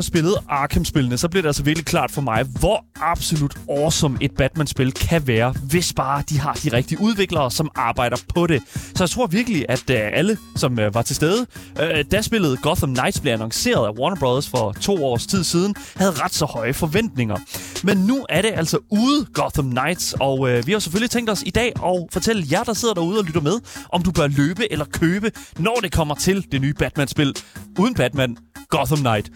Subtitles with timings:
[0.00, 4.30] har spillet Arkham-spillene, så blev det altså virkelig klart for mig, hvor absolut awesome et
[4.30, 8.62] Batman-spil kan være, hvis bare de har de rigtige udviklere, som arbejder på det.
[8.74, 11.46] Så jeg tror virkelig, at uh, alle, som uh, var til stede,
[11.80, 14.48] uh, da spillet Gotham Knights blev annonceret af Warner Bros.
[14.48, 17.36] for to års tid siden, havde ret så høje forventninger.
[17.84, 21.42] Men nu er det altså ude Gotham Knights, og uh, vi har selvfølgelig tænkt os
[21.46, 23.60] i dag at fortælle jer, der sidder derude og lytter med,
[23.92, 27.36] om du bør løbe eller købe, når det kommer til det nye Batman-spil.
[27.78, 28.36] Uden Batman,
[28.70, 29.30] Gotham Knight.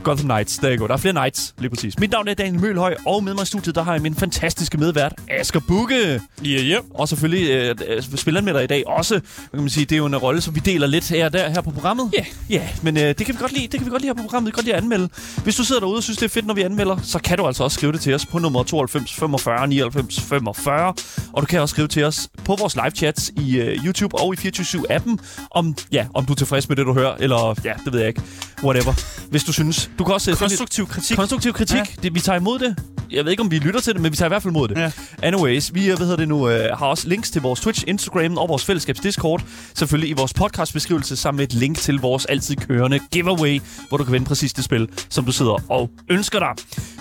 [0.00, 0.86] Gotham Knights, der går.
[0.86, 1.98] Der er flere Knights, lige præcis.
[1.98, 4.78] Mit navn er Daniel Mølhøj, og med mig i studiet, der har jeg min fantastiske
[4.78, 6.20] medvært, Asger Bukke.
[6.44, 6.78] Ja, ja.
[6.94, 9.20] Og selvfølgelig øh, øh spiller med dig i dag også.
[9.50, 11.48] Kan man sige, det er jo en rolle, som vi deler lidt her og der
[11.48, 12.10] her på programmet.
[12.18, 12.24] Ja.
[12.50, 13.62] Ja, men øh, det kan vi godt lide.
[13.62, 14.46] Det kan vi godt lide her på programmet.
[14.46, 15.08] Vi kan godt lide at anmelde.
[15.42, 17.46] Hvis du sidder derude og synes, det er fedt, når vi anmelder, så kan du
[17.46, 20.94] altså også skrive det til os på nummer 92 45 99 45.
[21.32, 24.34] Og du kan også skrive til os på vores live chats i øh, YouTube og
[24.34, 25.20] i 24 appen
[25.50, 28.08] om, ja, om du er tilfreds med det, du hører, eller ja, det ved jeg
[28.08, 28.22] ikke.
[28.64, 28.92] Whatever.
[29.30, 29.81] Hvis du synes.
[29.98, 30.30] Du kan også...
[30.30, 31.16] øh, Konstruktiv kritik.
[31.16, 31.76] Konstruktiv kritik.
[31.76, 31.84] Ja.
[32.02, 32.76] Det, vi tager imod det.
[33.10, 34.68] Jeg ved ikke, om vi lytter til det, men vi tager i hvert fald imod
[34.68, 34.76] det.
[34.78, 34.92] Ja.
[35.22, 38.38] Anyways, vi øh, hvad hedder det nu, øh, har også links til vores Twitch, Instagram
[38.38, 39.42] og vores fællesskabs Discord.
[39.74, 44.04] Selvfølgelig i vores podcastbeskrivelse sammen med et link til vores altid kørende giveaway, hvor du
[44.04, 46.48] kan vinde præcis det spil, som du sidder og ønsker dig.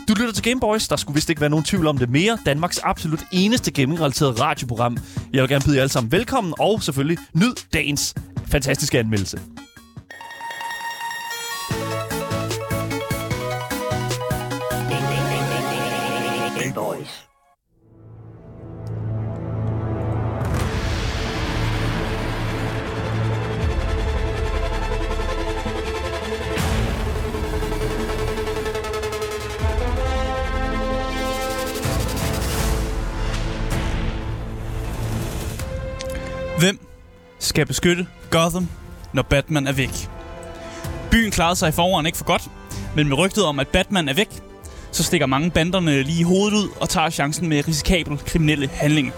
[0.07, 0.87] Du lytter til Gameboys.
[0.87, 2.37] Der skulle vist ikke være nogen tvivl om det mere.
[2.45, 4.97] Danmarks absolut eneste gaming-relateret radioprogram.
[5.33, 8.15] Jeg vil gerne byde jer alle sammen velkommen, og selvfølgelig nyd dagens
[8.51, 9.39] fantastiske anmeldelse.
[37.61, 38.67] Skal beskytte Gotham,
[39.13, 40.09] når Batman er væk?
[41.11, 42.41] Byen klarede sig i foråren ikke for godt,
[42.95, 44.29] men med rygtet om, at Batman er væk,
[44.91, 49.11] så stikker mange banderne lige hovedet ud og tager chancen med risikable kriminelle handlinger.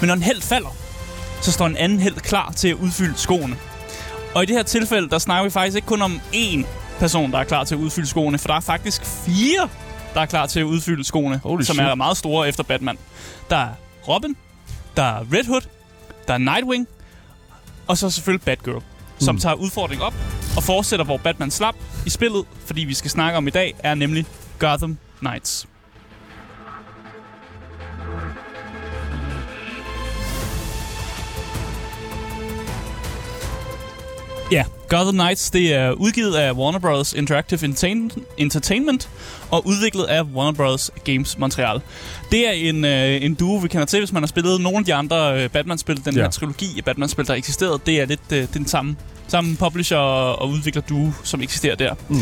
[0.00, 0.76] Men når en held falder,
[1.42, 3.56] så står en anden held klar til at udfylde skoene.
[4.34, 6.66] Og i det her tilfælde, der snakker vi faktisk ikke kun om én
[6.98, 9.68] person, der er klar til at udfylde skoene, for der er faktisk fire,
[10.14, 11.86] der er klar til at udfylde skoene, Holy som shit.
[11.86, 12.98] er meget store efter Batman.
[13.50, 13.68] Der er
[14.08, 14.36] Robin,
[14.96, 15.62] der er Red Hood,
[16.28, 16.88] der er Nightwing,
[17.88, 18.82] og så selvfølgelig Batgirl,
[19.18, 19.40] som Mm.
[19.40, 20.14] tager udfordringen op
[20.56, 21.74] og fortsætter, hvor Batman slap
[22.06, 24.26] i spillet, fordi vi skal snakke om i dag, er nemlig
[24.58, 25.66] Gotham Knights.
[34.52, 37.12] Ja, Gotham Knights, det er udgivet af Warner Bros.
[37.12, 39.08] Interactive Entertain- Entertainment
[39.50, 40.90] og udviklet af Warner Bros.
[41.04, 41.80] Games Montreal.
[42.30, 44.84] Det er en, øh, en duo, vi kender til, hvis man har spillet nogle af
[44.84, 46.04] de andre øh, Batman-spil.
[46.04, 46.22] Den Ja.
[46.22, 48.96] her trilogi af Batman-spil, der eksisterede, det er lidt øh, den samme,
[49.28, 51.94] samme publisher og og udvikler duo, som eksisterer der.
[52.08, 52.20] Mm.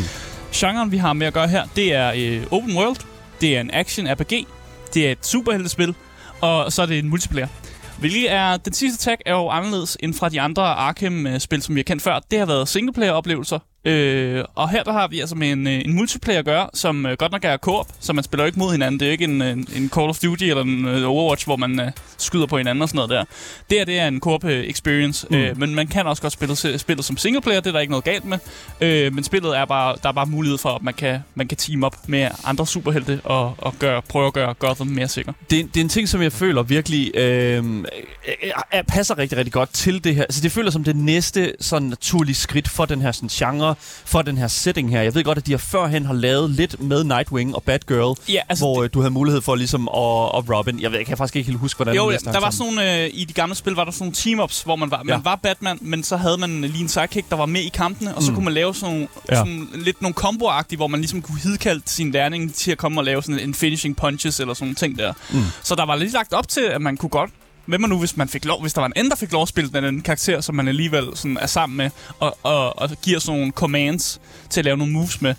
[0.54, 2.96] Genren, vi har med at gøre her, det er øh, open world,
[3.40, 4.46] det er en action-RPG,
[4.94, 5.94] det er et superheltespil,
[6.40, 7.46] og så er det en multiplayer.
[8.02, 11.74] Hvilket er, den sidste tag er jo anderledes end fra de andre Arkham-spil, øh, som
[11.74, 12.20] vi har kendt før.
[12.30, 13.58] Det har været singleplayer-oplevelser.
[13.84, 17.06] Øh, og her der har vi altså med en, øh, en multiplayer at gøre, som
[17.06, 19.00] øh, godt nok er co-op, så man spiller ikke mod hinanden.
[19.00, 21.80] Det er ikke en, en, en Call of Duty eller en øh, Overwatch, hvor man
[21.80, 23.24] øh, skyder på hinanden og sådan noget der.
[23.70, 25.36] Det her, det er en co-op øh, experience, Mm.
[25.36, 28.04] øh, men man kan også godt spille spillet som singleplayer, det er der ikke noget
[28.04, 28.38] galt med.
[28.80, 31.56] Øh, men spillet er bare, der er bare mulighed for, at man kan, man kan
[31.58, 35.32] team op med andre superhelte og, og gøre, prøve at gøre Gotham mere sikker.
[35.50, 37.64] det, det er en ting, som jeg føler virkelig øh, øh,
[38.74, 40.22] øh, passer rigtig, rigtig godt til det her.
[40.22, 44.22] Altså, det føler som det næste sådan naturlige skridt for den her sådan, genre, for
[44.22, 45.02] den her setting her.
[45.02, 48.40] Jeg ved godt, at de har førhen har lavet lidt med Nightwing og Batgirl, Ja,
[48.48, 50.80] altså, hvor øh, du havde mulighed for ligesom at, og Robin.
[50.80, 53.02] Jeg ved, jeg kan faktisk ikke helt huske, hvordan Jo, det der var sådan nogle,
[53.04, 55.20] øh, i de gamle spil var der sådan nogle team-ups, hvor man var, man Ja.
[55.24, 58.22] var Batman, men så havde man lige en sidekick, der var med i kampene, og
[58.22, 58.34] så Mm.
[58.34, 59.36] kunne man lave sådan, nogle, Ja.
[59.36, 60.46] sådan lidt nogle combo
[60.76, 63.96] hvor man ligesom kunne hidkalde sin lærling til at komme og lave sådan en finishing
[63.96, 65.12] punches eller sådan nogle ting der.
[65.32, 65.42] Mm.
[65.62, 67.30] Så der var lidt lagt op til, at man kunne godt
[67.66, 69.42] Hvem man nu, hvis man fik lov, hvis der var en anden, der fik lov
[69.42, 72.90] at spille den anden karakter, som man alligevel sådan er sammen med, og, og, og
[73.02, 74.20] giver sådan nogle commands
[74.50, 75.34] til at lave nogle moves med.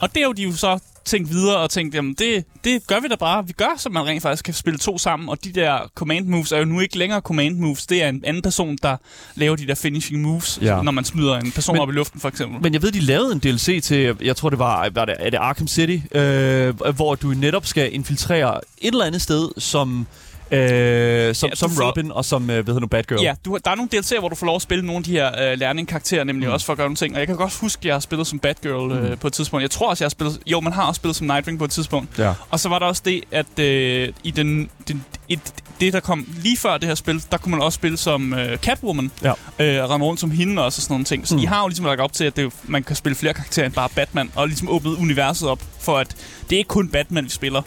[0.00, 3.00] Og det er jo de jo så tænkt videre og tænkt, jamen det, det gør
[3.00, 3.46] vi da bare.
[3.46, 5.28] Vi gør, så man rent faktisk kan spille to sammen.
[5.28, 7.86] Og de der command moves er jo nu ikke længere command moves.
[7.86, 8.96] Det er en anden person, der
[9.34, 10.82] laver de der finishing moves, Ja.
[10.82, 12.62] når man smider en person Men, op i luften, for eksempel.
[12.62, 15.30] Men jeg ved, de lavede en DLC til, jeg tror det var, var det, er
[15.30, 20.06] det Arkham City, øh, hvor du netop skal infiltrere et eller andet sted som,
[20.50, 23.20] øh, som, Ja, du som får- Robin og som, øh, hvad hedder nu, Batgirl.
[23.22, 25.10] Ja, du, der er nogle DLC'er, hvor du får lov at spille nogle af de
[25.10, 26.50] her øh, lærning-karakterer, nemlig Mm.
[26.50, 26.54] mm.
[26.54, 27.14] også for at gøre nogle ting.
[27.14, 29.62] Og jeg kan godt huske, at jeg har spillet som Batgirl øh, på et tidspunkt.
[29.62, 30.38] Jeg tror også, jeg har spillet...
[30.46, 32.18] Jo, man har også spillet som Nightwing på et tidspunkt.
[32.18, 32.32] Ja.
[32.50, 35.40] Og så var der også det, at øh, i den, den, et,
[35.80, 38.58] det, der kom lige før det her spil, der kunne man også spille som øh,
[38.58, 39.10] Catwoman.
[39.22, 39.30] Ja.
[39.58, 41.28] Øh, rende rundt som hende også og sådan nogle ting.
[41.28, 41.38] Så Mm.
[41.38, 41.42] mm.
[41.42, 43.74] I har jo ligesom lagt op til, at det, man kan spille flere karakterer end
[43.74, 44.30] bare Batman.
[44.34, 46.16] Og ligesom åbnet universet op for, at
[46.50, 47.62] det er ikke kun Batman, vi spiller.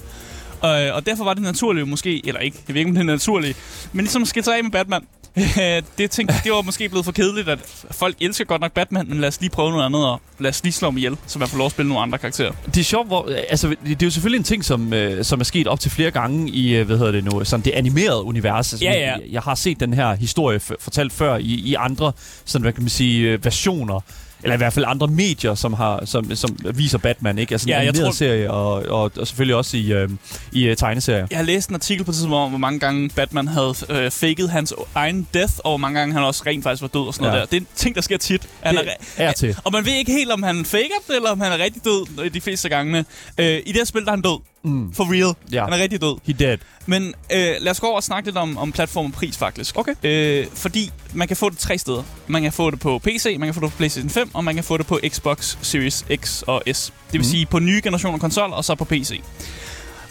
[0.65, 3.05] Øh, og derfor var det naturligt måske, eller ikke, jeg ved ikke, om det er
[3.05, 3.57] naturligt,
[3.93, 5.01] men ligesom skille sig af med Batman.
[5.97, 7.59] det, tænkte, det var måske blevet for kedeligt, at
[7.91, 10.63] folk elsker godt nok Batman, men lad os lige prøve noget andet, og lad os
[10.63, 12.51] lige slå ham ihjel, så man får lov at spille nogle andre karakterer.
[12.65, 15.43] Det er sjovt, hvor, altså, det er jo selvfølgelig en ting, som, øh, som er
[15.43, 18.73] sket op til flere gange i, øh, hvad hedder det nu, sådan det animerede univers.
[18.73, 19.11] Altså, Ja, ja.
[19.11, 22.11] Jeg, jeg har set den her historie fortalt før i, i andre,
[22.45, 23.99] sådan, hvad kan man sige, øh, versioner.
[24.43, 27.53] Eller i hvert fald andre medier, som, har, som, som viser Batman, ikke?
[27.53, 30.09] Altså en Ja, animeret tror- serie, og, og, og selvfølgelig også i, øh,
[30.51, 31.27] i øh, tegneserier.
[31.29, 34.47] Jeg har læst en artikel på tidspunkt om, hvor mange gange Batman havde øh, faked
[34.47, 37.23] hans egen death, og hvor mange gange han også rent faktisk var død og sådan
[37.25, 37.39] noget Ja.
[37.41, 37.45] der.
[37.45, 38.47] Det er en ting, der sker tit.
[38.61, 38.87] Han Det
[39.17, 39.57] er, er til.
[39.63, 42.05] Og man ved ikke helt, om han faker det, eller om han er rigtig død
[42.23, 43.05] øh, de fleste gangene.
[43.37, 44.39] Øh, I det her spil, der er han død.
[44.63, 44.93] Mm.
[44.93, 45.35] For real.
[45.51, 45.63] Ja.
[45.63, 46.17] Han er rigtig død.
[46.25, 46.57] He dead.
[46.85, 49.77] Men øh, lad os gå over og snakke lidt om, om platform og pris, faktisk.
[49.77, 49.93] Okay.
[50.03, 52.03] Øh, fordi man kan få det tre steder.
[52.27, 54.55] Man kan få det på PC, man kan få det på PlayStation 5, og man
[54.55, 56.93] kan få det på Xbox Series X og S.
[57.05, 57.23] Det vil Mhm.
[57.29, 59.21] sige på nye generationer konsol, og så på PC.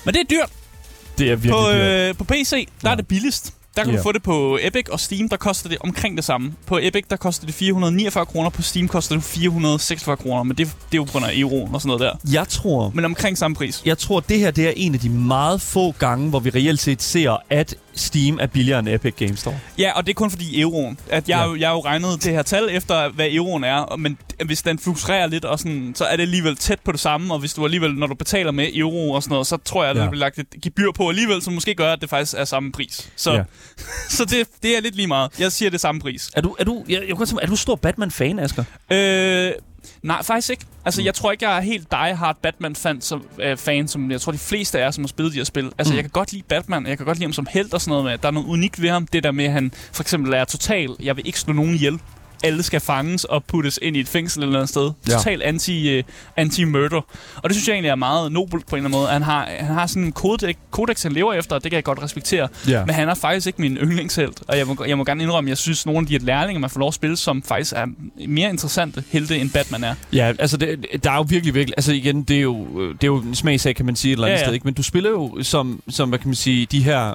[0.04, 0.50] Men det er dyrt.
[1.18, 2.08] Det er virkelig På, dyrt.
[2.08, 2.50] øh, på PC,
[2.82, 2.90] der Ja.
[2.92, 3.54] er det billigst.
[3.78, 3.98] Der kan Ja.
[3.98, 6.52] du få det på Epic og Steam, der koster det omkring det samme.
[6.66, 10.66] På Epic, der koster det 449 kroner, på Steam koster det 446 kroner, men det,
[10.66, 12.32] det er jo på grund af euroen og sådan noget der.
[12.32, 13.82] Jeg tror, Men omkring samme pris.
[13.84, 16.80] jeg tror, det her det er en af de meget få gange, hvor vi reelt
[16.80, 19.58] set ser, at Steam er billigere end Epic Games Store.
[19.78, 20.98] Ja, og det er kun fordi euroen.
[21.10, 21.46] At jeg, Ja.
[21.46, 24.78] jo, jeg har jo regnet det her tal efter, hvad euroen er, men hvis den
[24.78, 27.64] fluktuerer lidt, og sådan, så er det alligevel tæt på det samme, og hvis du
[27.64, 30.02] alligevel, når du betaler med euro og sådan noget, så tror jeg, at Ja.
[30.02, 32.72] der bliver lagt et gebyr på alligevel, som måske gør, at det faktisk er samme
[32.72, 33.10] pris.
[33.16, 33.42] Så, Ja.
[34.16, 35.30] så det, det er lidt lige meget.
[35.38, 36.30] Jeg siger det samme pris.
[36.36, 38.64] Er du, er du, jeg, jeg mig, er du stor Batman-fan, Asger?
[38.92, 39.52] Øh,
[40.02, 40.64] nej, faktisk ikke.
[40.84, 44.32] Altså, jeg tror ikke, jeg er helt die-hard Batman-fan, som, øh, fan, som jeg tror,
[44.32, 45.64] de fleste af jer, som har spillet de her spil.
[45.78, 45.94] Altså, Mm.
[45.94, 45.96] mm.
[45.96, 47.90] jeg kan godt lide Batman, og jeg kan godt lide ham som held og sådan
[47.90, 48.04] noget.
[48.04, 48.18] Med.
[48.18, 49.06] Der er noget unikt ved ham.
[49.06, 52.00] Det der med, at han for eksempel er total, jeg vil ikke slå nogen ihjel.
[52.42, 54.90] Alle skal fanges og puttes ind i et fængsel eller andet sted.
[55.08, 55.12] Ja.
[55.12, 56.02] Total anti, øh,
[56.36, 57.00] anti-murder.
[57.36, 59.08] Og det synes jeg egentlig er meget nobelt på en eller anden måde.
[59.08, 61.84] Han har, han har sådan en kodex, kodex, han lever efter, og det kan jeg
[61.84, 62.48] godt respektere.
[62.68, 62.84] Ja.
[62.84, 64.42] Men han er faktisk ikke min yndlingshelt.
[64.48, 66.60] Og jeg må, jeg må gerne indrømme, at jeg synes, at nogle af de lærlinge,
[66.60, 67.86] man får lov at spille, som faktisk er
[68.28, 69.94] mere interessante helte, end Batman er.
[70.12, 71.74] Ja, altså det, der er jo virkelig, virkelig...
[71.76, 74.26] Altså igen, det er jo, det er jo en smagsag, kan man sige et eller
[74.26, 74.44] andet Ja, ja.
[74.44, 74.64] sted, ikke?
[74.64, 77.14] Men du spiller jo som, som, hvad kan man sige, de her...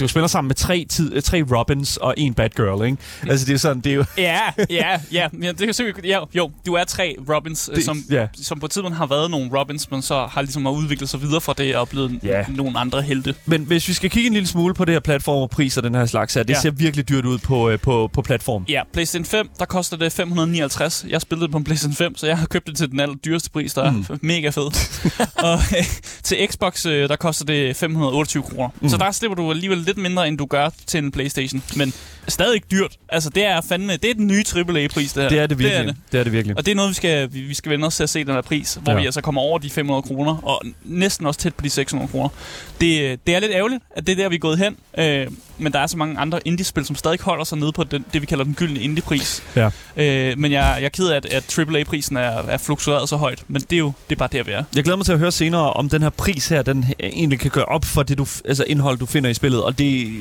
[0.00, 2.96] Du spiller sammen med tre, tid, tre Robins og en Batgirl, ikke?
[3.28, 4.04] Altså det er sådan, det er jo...
[4.18, 5.28] Ja, ja, ja.
[5.42, 8.26] ja det kan selvfølgelig, ja jo, du er tre Robins, Det- det, som, ja.
[8.42, 11.40] som på tidspunkt har været nogle Robins, men så har ligesom har udviklet sig videre
[11.40, 12.44] fra det og blevet Ja.
[12.48, 13.34] nogle andre helte.
[13.46, 15.94] Men hvis vi skal kigge en lille smule på det her platform og priser, den
[15.94, 16.60] her slags her, det ja.
[16.60, 18.64] Ser virkelig dyrt ud på, øh, på, på platform.
[18.68, 21.06] Ja, PlayStation 5, der koster det 559.
[21.08, 23.50] Jeg spillede på en PlayStation 5, så jeg har købt det til den aller dyreste
[23.50, 24.04] pris, der Mm.
[24.10, 24.62] er mega fed.
[25.48, 25.84] og øh,
[26.22, 28.68] til Xbox, øh, der koster det 528 kroner.
[28.80, 28.88] Mm.
[28.88, 31.62] Så der slipper du alligevel lidt mindre, end du gør til en PlayStation.
[31.76, 31.92] Men
[32.28, 32.96] stadig dyrt.
[33.08, 35.28] Altså, det er fandme, det er den nye AAA-pris, det her.
[35.28, 35.78] Det er det virkelig.
[35.78, 35.96] Det er det.
[36.12, 36.56] det, er det virkelig.
[36.56, 38.34] Og det er noget, vi skal, vi, vi skal vende os til at se den
[38.34, 38.98] her pris, hvor Ja.
[38.98, 42.28] vi altså kommer over de 500 kroner, og næsten også tæt på de 600 kroner.
[42.80, 45.26] Det, det er lidt ærgerligt, at det er der, vi er gået hen, øh,
[45.58, 48.20] men der er så mange andre indie-spil, som stadig holder sig nede på den, det,
[48.22, 49.42] vi kalder den gyldne indie-pris.
[49.56, 49.70] Ja.
[49.96, 53.42] Øh, men jeg, jeg er ked af, at, at AAA-prisen er, er fluktueret så højt,
[53.48, 54.64] men det er jo det er bare der, vi er.
[54.74, 57.50] Jeg glæder mig til at høre senere, om den her pris her, den egentlig kan
[57.50, 59.62] gøre op for det du, altså indhold, du finder i spillet.
[59.62, 60.12] Og det,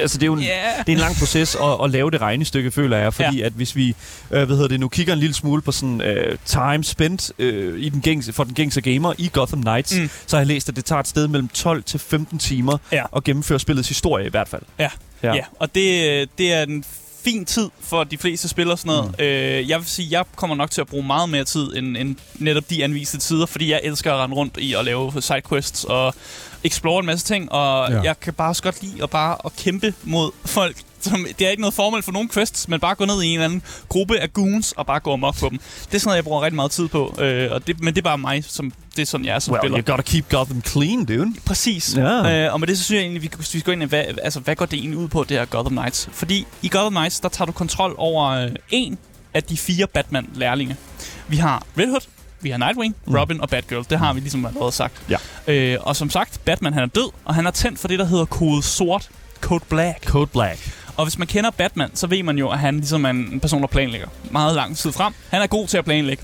[0.00, 0.52] altså det er jo en, Ja.
[0.86, 3.14] det er en lang proces at, at lave det regnestykke, føler jeg.
[3.14, 3.46] Fordi ja.
[3.46, 3.88] at hvis vi
[4.30, 7.80] øh, hvad hedder det nu, kigger en lille smule på sådan øh, time spent øh,
[7.80, 9.98] i den gængse, for den gængse gamer i Gotham Knights.
[9.98, 10.10] Mm.
[10.26, 13.02] så har jeg læst, at det tager et sted mellem 12 til 15 timer Ja.
[13.16, 14.62] at gennemføre spillets historie i hvert fald.
[14.78, 14.88] Ja.
[15.22, 15.34] Ja.
[15.34, 16.84] Ja, og det, det er en
[17.24, 19.14] fin tid for de fleste spillere sådan noget.
[19.18, 19.24] Mm.
[19.24, 22.16] Øh, jeg vil sige, jeg kommer nok til at bruge meget mere tid end, end
[22.34, 26.14] netop de anviste tider, fordi jeg elsker at rende rundt i at lave sidequests og
[26.64, 28.00] explore en masse ting, og Ja.
[28.00, 30.76] jeg kan bare også godt lide at bare at kæmpe mod folk.
[31.00, 33.32] Som, det er ikke noget formål for nogen quests, men bare gå ned i en
[33.32, 35.58] eller anden gruppe af goons og bare gå amok på dem.
[35.58, 38.00] Det er sådan noget, jeg bruger rigtig meget tid på, øh, og det, men det
[38.00, 39.78] er bare mig, som, det er sådan, jeg er som Well, spiller.
[39.78, 41.34] you gotta keep Gotham clean, dude.
[41.46, 41.96] Præcis.
[41.96, 42.44] Ja.
[42.46, 44.04] Øh, og med det så synes jeg egentlig, vi, vi skal gå ind i, hvad,
[44.22, 46.08] altså, hvad går det egentlig ud på, det her Gotham Knights?
[46.12, 48.98] Fordi i Gotham Knights, der tager du kontrol over øh, en
[49.34, 50.76] af de fire Batman-lærlinge.
[51.28, 52.00] Vi har Red Hood,
[52.40, 53.14] vi har Nightwing, Mm.
[53.14, 53.84] Robin og Batgirl.
[53.90, 54.94] Det har vi ligesom allerede sagt.
[55.10, 55.16] Ja.
[55.52, 58.04] Øh, og som sagt, Batman han er død, og han er tændt for det, der
[58.04, 59.08] hedder kode sort.
[59.40, 60.04] Code Black.
[60.04, 60.70] Code Black.
[60.96, 63.60] Og hvis man kender Batman, så ved man jo, at han ligesom er en person,
[63.60, 65.12] der planlægger meget lang tid frem.
[65.30, 66.22] Han er god til at planlægge.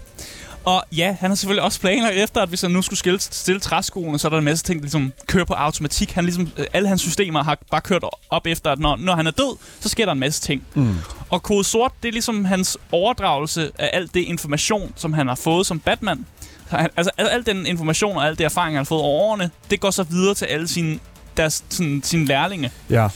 [0.65, 3.61] Og ja, han har selvfølgelig også planlagt efter, at hvis han nu skulle stille, stille
[3.61, 6.13] træskoene, så er der en masse ting, der ligesom kører på automatik.
[6.13, 9.27] Han ligesom, øh, alle hans systemer har bare kørt op efter, at når, når han
[9.27, 10.63] er død, så sker der en masse ting.
[10.75, 10.95] Mm.
[11.31, 15.35] Og kode sort, det er ligesom hans overdragelse af alt det information, som han har
[15.35, 16.27] fået som Batman.
[16.69, 19.51] Han- Altså al al den information og alt det erfaring, han har fået over årene,
[19.71, 20.99] det går så videre til alle sine
[21.37, 22.71] deres, sådan, sine lærlinge.
[22.91, 23.09] Ja.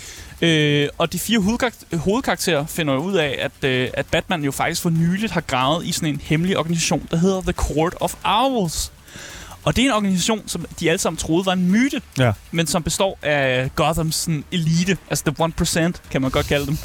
[0.43, 4.51] Øh, og de fire hovedkarakter- hovedkarakterer finder jo ud af, at, øh, at Batman jo
[4.53, 8.15] faktisk for nyligt har gravet i sådan en hemmelig organisation, der hedder The Court of
[8.25, 8.93] Owls.
[9.65, 12.33] Og det er en organisation, som de alle sammen troede var en myte, Ja.
[12.51, 16.79] men som består af Gothams sådan, elite, altså the 1%, kan man godt kalde dem.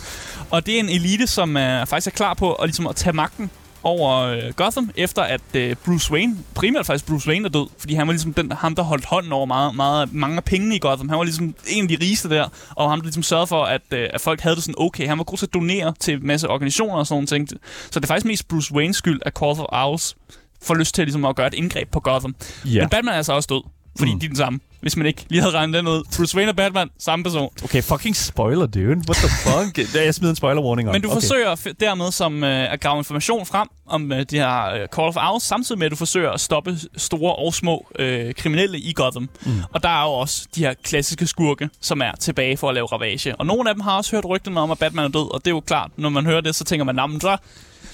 [0.50, 3.14] Og det er en elite, som er, faktisk er klar på at, ligesom, at tage
[3.14, 3.50] magten
[3.84, 7.68] over øh, Gotham, efter at øh, Bruce Wayne, primært faktisk Bruce Wayne, er død.
[7.78, 10.76] Fordi han var ligesom den, ham, der holdt hånden over meget, meget, mange af pengene
[10.76, 11.10] i Gotham.
[11.10, 13.82] Han var ligesom en af de rigeste der, og ham, der ligesom sørgede for, at,
[13.92, 15.08] øh, at folk havde det sådan okay.
[15.08, 17.50] Han var god til at donere til en masse organisationer og sådan ting.
[17.92, 20.16] Så det er faktisk mest Bruce Waynes skyld, at Call of Owls
[20.64, 22.36] får lyst til ligesom, at gøre et indgreb på Gotham.
[22.66, 22.80] Ja.
[22.80, 23.62] Men Batman er altså også død,
[23.98, 24.20] fordi mm.
[24.20, 24.60] de er den samme.
[24.82, 26.04] Hvis man ikke lige havde regnet den ud.
[26.18, 27.50] Bruce Wayne og Batman, samme person.
[27.64, 28.86] Okay, fucking spoiler, dude.
[28.86, 29.96] What the fuck?
[30.06, 30.94] Jeg smider en spoiler warning op.
[30.94, 31.16] Men du okay.
[31.16, 35.16] forsøger dermed som øh, at grave information frem om øh, de her øh, Call of
[35.18, 39.30] Owls, samtidig med at du forsøger at stoppe store og små øh, kriminelle i Gotham.
[39.46, 39.52] Mm.
[39.74, 42.86] Og der er jo også de her klassiske skurke, som er tilbage for at lave
[42.88, 43.36] ravage.
[43.36, 45.52] Og nogle af dem har også hørt rygterne om, at Batman er død, og det
[45.52, 47.38] er jo klart, når man hører det, så tænker man, "Nå, men så,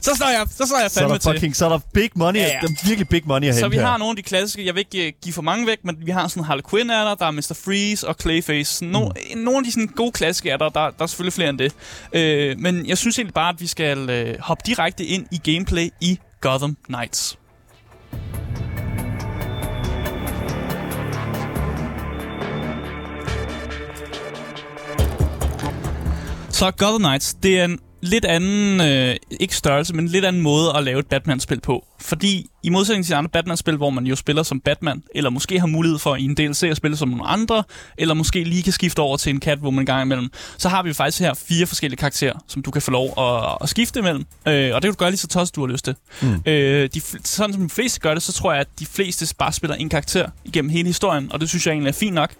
[0.02, 1.32] så slår jeg, så slår jeg Så er fandme til.
[1.32, 2.40] fucking, så er der big money.
[2.40, 2.54] Ja, Ja.
[2.62, 3.98] Der er virkelig big money at Så vi har her.
[3.98, 6.28] nogle af de klassiske, jeg vil ikke øh, give for mange væk, men vi har
[6.28, 7.60] sådan Harley Quinn er der, der er Mr.
[7.66, 8.86] Freeze og Clayface.
[8.86, 9.40] No, mm.
[9.40, 11.74] Nogle af de sådan gode klassiske er der, der, der er selvfølgelig flere end det.
[12.14, 15.90] Øh, men jeg synes egentlig bare, at vi skal øh, hoppe direkte ind i gameplay
[16.02, 17.38] i Gotham Knights.
[26.50, 30.74] Så Gotham Knights, det er en lidt anden, øh, ikke størrelse, men lidt anden måde
[30.76, 31.87] at lave et Batman-spil på.
[32.00, 35.68] Fordi i modsætning til andre Batman-spil, hvor man jo spiller som Batman, eller måske har
[35.68, 37.64] mulighed for i en DLC at spille som nogle andre,
[37.98, 40.70] eller måske lige kan skifte over til en kat, hvor man en gang imellem, så
[40.70, 44.00] har vi faktisk her fire forskellige karakterer, som du kan få lov at, at skifte
[44.00, 44.26] imellem.
[44.48, 45.96] Øh, og det kan du gøre lige så tosset, du har lyst til.
[46.22, 46.42] Mm.
[46.46, 49.54] Øh, de, sådan som de fleste gør det, så tror jeg, at de fleste bare
[49.54, 52.32] spiller en karakter igennem hele historien, og det synes jeg egentlig er fint nok.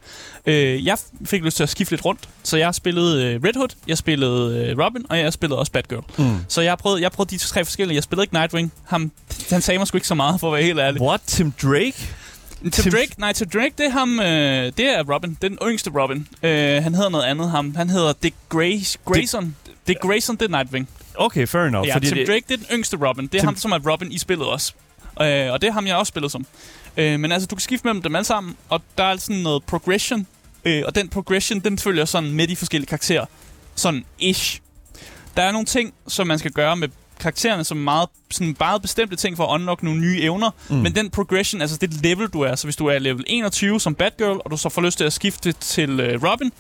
[0.46, 3.70] Øh, jeg fik lyst til at skifte lidt rundt, så jeg spillede øh, Red Hood,
[3.88, 6.04] jeg spillede øh, Robin, og jeg spillede også Batgirl.
[6.18, 6.38] Mm.
[6.48, 7.96] Så jeg prøvede, jeg prøvede de tre forskellige.
[7.96, 8.74] Jeg spillede ikke Nightwing.
[8.86, 9.12] Ham,
[9.58, 11.02] han sagde mig sgu ikke så meget, for at være helt ærlig.
[11.02, 11.22] What?
[11.28, 11.94] Tim Drake?
[12.62, 14.26] Tim, Tim- Drake, nej, Tim Drake, det er ham, øh,
[14.78, 16.28] det er Robin, det er den yngste Robin.
[16.44, 17.76] Øh, han hedder noget andet, ham.
[17.76, 19.56] Han hedder Dick Grace, Grayson.
[19.88, 20.90] Dick Grayson, det er Nightwing.
[21.16, 21.88] Okay, fair enough.
[21.88, 23.28] Ja, fordi Tim det, Drake, det er den yngste Robin.
[23.28, 24.74] Det er Tim- ham, som er Robin i spillet også.
[25.22, 26.46] Øh, og det er ham, jeg også spillet som.
[26.98, 29.64] Øh, men altså, du kan skifte mellem dem alle sammen, og der er sådan noget
[29.64, 30.28] progression.
[30.66, 33.26] Øh, og den progression, den følger sådan med de forskellige karakterer.
[33.76, 34.60] Sådan ish.
[35.38, 36.88] Der er nogle ting, som man skal gøre med
[37.20, 40.50] karaktererne, som meget, sådan meget bestemte ting for at unlock nogle nye evner.
[40.70, 40.76] Mm.
[40.76, 43.96] Men den progression, altså det level, du er, så hvis du er level 21 som
[43.96, 46.52] Batgirl, og du så får lyst til at skifte til øh, Robin,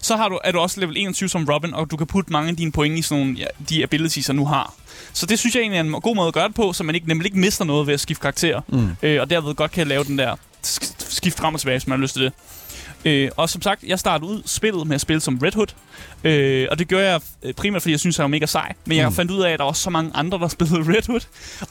[0.00, 2.50] så har du, er du også level 21 som Robin, og du kan putte mange
[2.50, 4.74] af dine point i sådan nogle, ja, de abilities, jeg nu har.
[5.12, 6.94] Så det synes jeg egentlig er en god måde at gøre det på, så man
[6.94, 8.60] ikke, nemlig ikke mister noget ved at skifte karakter.
[8.68, 8.88] Mm.
[9.02, 10.34] Øh, og derved godt kan lave den der
[10.66, 12.32] sk- skift frem og tilbage, hvis man har lyst til det.
[13.04, 15.66] Øh, og som sagt, jeg startede ud spillet med at spille som Red Hood.
[16.24, 18.72] Øh, og det gør jeg øh, primært, fordi jeg synes, han var mega sej.
[18.84, 19.14] Men jeg Mm.
[19.14, 21.20] fandt ud af, at der var så mange andre, der spillede Red Hood.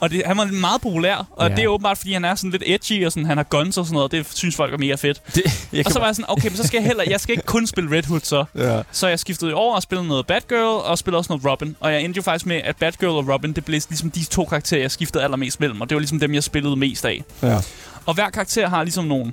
[0.00, 1.26] Og det, han var meget populær.
[1.30, 1.54] Og Ja.
[1.56, 3.84] det er åbenbart, fordi han er sådan lidt edgy, og sådan, han har guns og
[3.86, 4.12] sådan noget.
[4.12, 5.22] Det synes folk er mega fedt.
[5.34, 7.46] det, Og så var jeg sådan, okay, men så skal jeg heller, jeg skal ikke
[7.46, 8.44] kun spille Red Hood så.
[8.56, 8.82] Ja.
[8.92, 10.60] Så jeg skiftede over og spillede noget Batgirl,
[10.90, 11.76] og spillede også noget Robin.
[11.80, 14.44] Og jeg endte jo faktisk med, at Batgirl og Robin, det blev ligesom de to
[14.44, 15.80] karakterer, jeg skiftede allermest mellem.
[15.80, 17.22] Og det var ligesom dem, jeg spillede mest af.
[17.42, 17.58] Ja.
[18.06, 19.32] Og hver karakter har ligesom nogle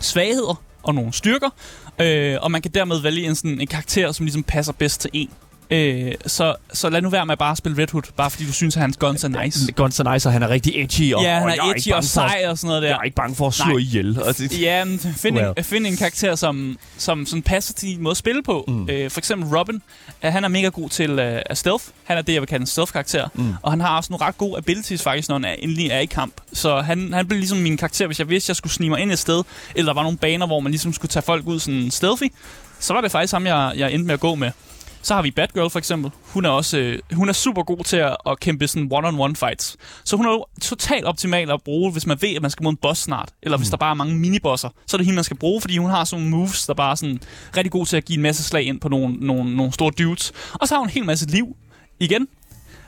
[0.00, 1.50] svagheder og nogle styrker.
[2.00, 5.10] Øh, og man kan dermed vælge en, sådan, en karakter, som ligesom passer bedst til
[5.12, 5.30] en.
[5.70, 8.52] Øh, så, så lad nu være med at bare spille Red Hood, bare fordi du
[8.52, 9.72] synes, at hans guns er nice.
[9.72, 11.14] Guns N' Nice, og han er rigtig edgy.
[11.14, 12.88] Og, Ja, han og er ikke edgy og sej og sådan noget der.
[12.88, 13.78] Jeg er ikke bange for at slå Nej.
[13.78, 14.22] ihjel.
[14.22, 15.52] Og det, Ja, men find, Well.
[15.58, 18.64] en, find en karakter, som, som sådan passer til din måde at spille på.
[18.68, 18.88] Mm.
[18.90, 19.82] Øh, for eksempel Robin,
[20.24, 21.84] øh, han er mega god til øh, stealth.
[22.04, 23.28] Han er det, jeg vil kalde en stealth-karakter.
[23.34, 23.54] Mm.
[23.62, 26.06] Og han har også nogle ret gode abilities faktisk, når han er, endelig er i
[26.06, 26.34] kamp.
[26.52, 29.00] Så han, han blev ligesom min karakter, hvis jeg vidste, at jeg skulle snige mig
[29.00, 29.42] ind et sted,
[29.74, 32.32] eller der var nogle baner, hvor man ligesom skulle tage folk ud sådan stealthy,
[32.80, 34.50] så var det faktisk ham, jeg, jeg endte med at gå med.
[35.04, 36.10] Så har vi Batgirl for eksempel.
[36.22, 39.76] Hun er også øh, hun er super god til at, at kæmpe sådan one-on-one fights.
[40.04, 42.72] Så hun er jo totalt optimal at bruge, hvis man ved, at man skal mod
[42.72, 43.28] en boss snart.
[43.42, 44.68] Eller hvis der bare er mange minibosser.
[44.86, 46.90] Så er det hende, man skal bruge, fordi hun har sådan nogle moves, der bare
[46.90, 47.20] er sådan
[47.56, 50.32] rigtig god til at give en masse slag ind på nogle, nogle, nogle store dudes.
[50.52, 51.56] Og så har hun en hel masse liv
[52.00, 52.28] igen.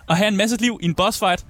[0.09, 1.47] At have en masse liv i en boss fight,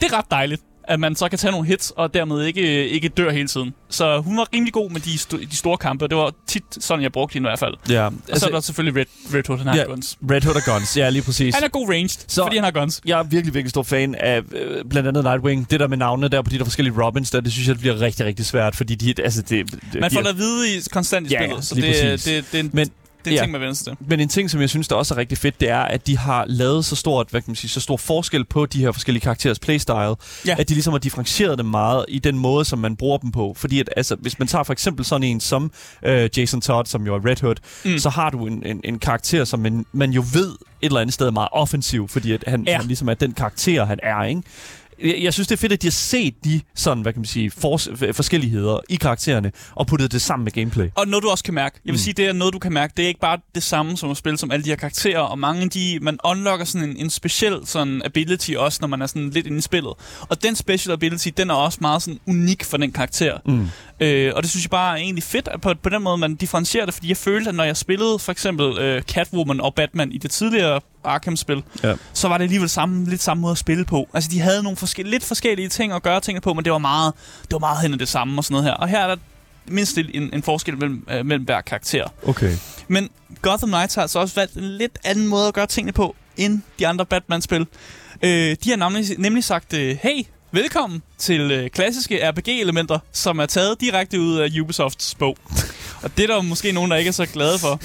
[0.00, 3.08] det er ret dejligt at man så kan tage nogle hits, og dermed ikke, ikke
[3.08, 3.74] dør hele tiden.
[3.90, 6.62] Så hun var rimelig god med de, sto- de store kampe, og det var tit
[6.70, 7.74] sådan, jeg brugte hende i hvert fald.
[7.90, 9.82] ja, Og så er der selvfølgelig Red, Red Hood, han har Ja.
[9.82, 10.18] guns.
[10.30, 11.54] Red Hood og Guns, ja, lige præcis.
[11.54, 13.00] Han er god ranged, Så- fordi han har guns.
[13.06, 15.70] Jeg er virkelig, virkelig stor fan af øh, blandt andet Nightwing.
[15.70, 17.80] Det der med navnene der på de der forskellige Robins, der, det synes jeg, det
[17.80, 20.76] bliver rigtig, rigtig svært, fordi de, altså, det, det, Man de får det at vide
[20.76, 22.90] i, konstant i Ja, spillet, så det, det, det, det, Men
[23.24, 23.58] Det er Ja.
[23.58, 24.06] ting, sig til.
[24.08, 26.18] Men en ting, som jeg synes, der også er rigtig fedt, det er, at de
[26.18, 29.20] har lavet så stort, hvad kan man sige, så stor forskel på de her forskellige
[29.22, 29.96] karakterers playstyle,
[30.46, 30.56] Ja.
[30.58, 33.54] at de ligesom har differentieret dem meget i den måde, som man bruger dem på.
[33.56, 35.72] Fordi at, altså, hvis man tager for eksempel sådan en som
[36.04, 37.98] øh, Jason Todd, som jo er Red Hood, Mm.
[37.98, 41.14] så har du en, en, en karakter, som man, man jo ved et eller andet
[41.14, 42.76] sted er meget offensiv, fordi at han, ja.
[42.76, 44.42] han ligesom er den karakter, han er, ikke?
[45.04, 47.26] Jeg, jeg synes, det er fedt, at de har set de sådan, hvad kan man
[47.26, 50.88] sige, fors- forskelligheder i karaktererne, og puttet det sammen med gameplay.
[50.94, 51.80] Og noget, du også kan mærke.
[51.84, 51.98] Jeg vil mm.
[51.98, 52.92] Sige, det er noget, du kan mærke.
[52.96, 55.38] Det er ikke bare det samme som at spille som alle de her karakterer, og
[55.38, 59.06] mange af de, man unlocker sådan en, en speciel sådan ability også, når man er
[59.06, 59.92] sådan lidt inde i spillet.
[60.20, 63.38] Og den special ability, den er også meget sådan unik for den karakter.
[63.46, 63.68] Mm.
[64.00, 66.34] Øh, og det synes jeg bare er egentlig fedt, at på, på den måde, man
[66.34, 70.12] differentierer det, fordi jeg følte, at når jeg spillede for eksempel øh, Catwoman og Batman
[70.12, 71.94] i det tidligere Arkham-spil, Ja.
[72.12, 74.08] så var det alligevel samme, lidt samme måde at spille på.
[74.14, 76.78] Altså, de havde nogle forske- lidt forskellige ting at gøre tingene på, men det var
[76.78, 78.72] meget, det var meget hen det samme og sådan noget her.
[78.74, 79.16] Og her er der
[79.66, 82.04] mindst en, en forskel mellem, øh, mellem hver karakter.
[82.26, 82.52] Okay.
[82.88, 83.08] Men
[83.42, 86.60] Gotham Knights har altså også valgt en lidt anden måde at gøre tingene på, end
[86.78, 87.66] de andre Batman-spil.
[88.22, 93.46] Øh, de har nemlig, nemlig sagt, øh, hey, velkommen til øh, klassiske RPG-elementer, som er
[93.46, 95.36] taget direkte ud af Ubisofts bog.
[96.02, 97.80] Og det er der måske nogen, der ikke er så glade for.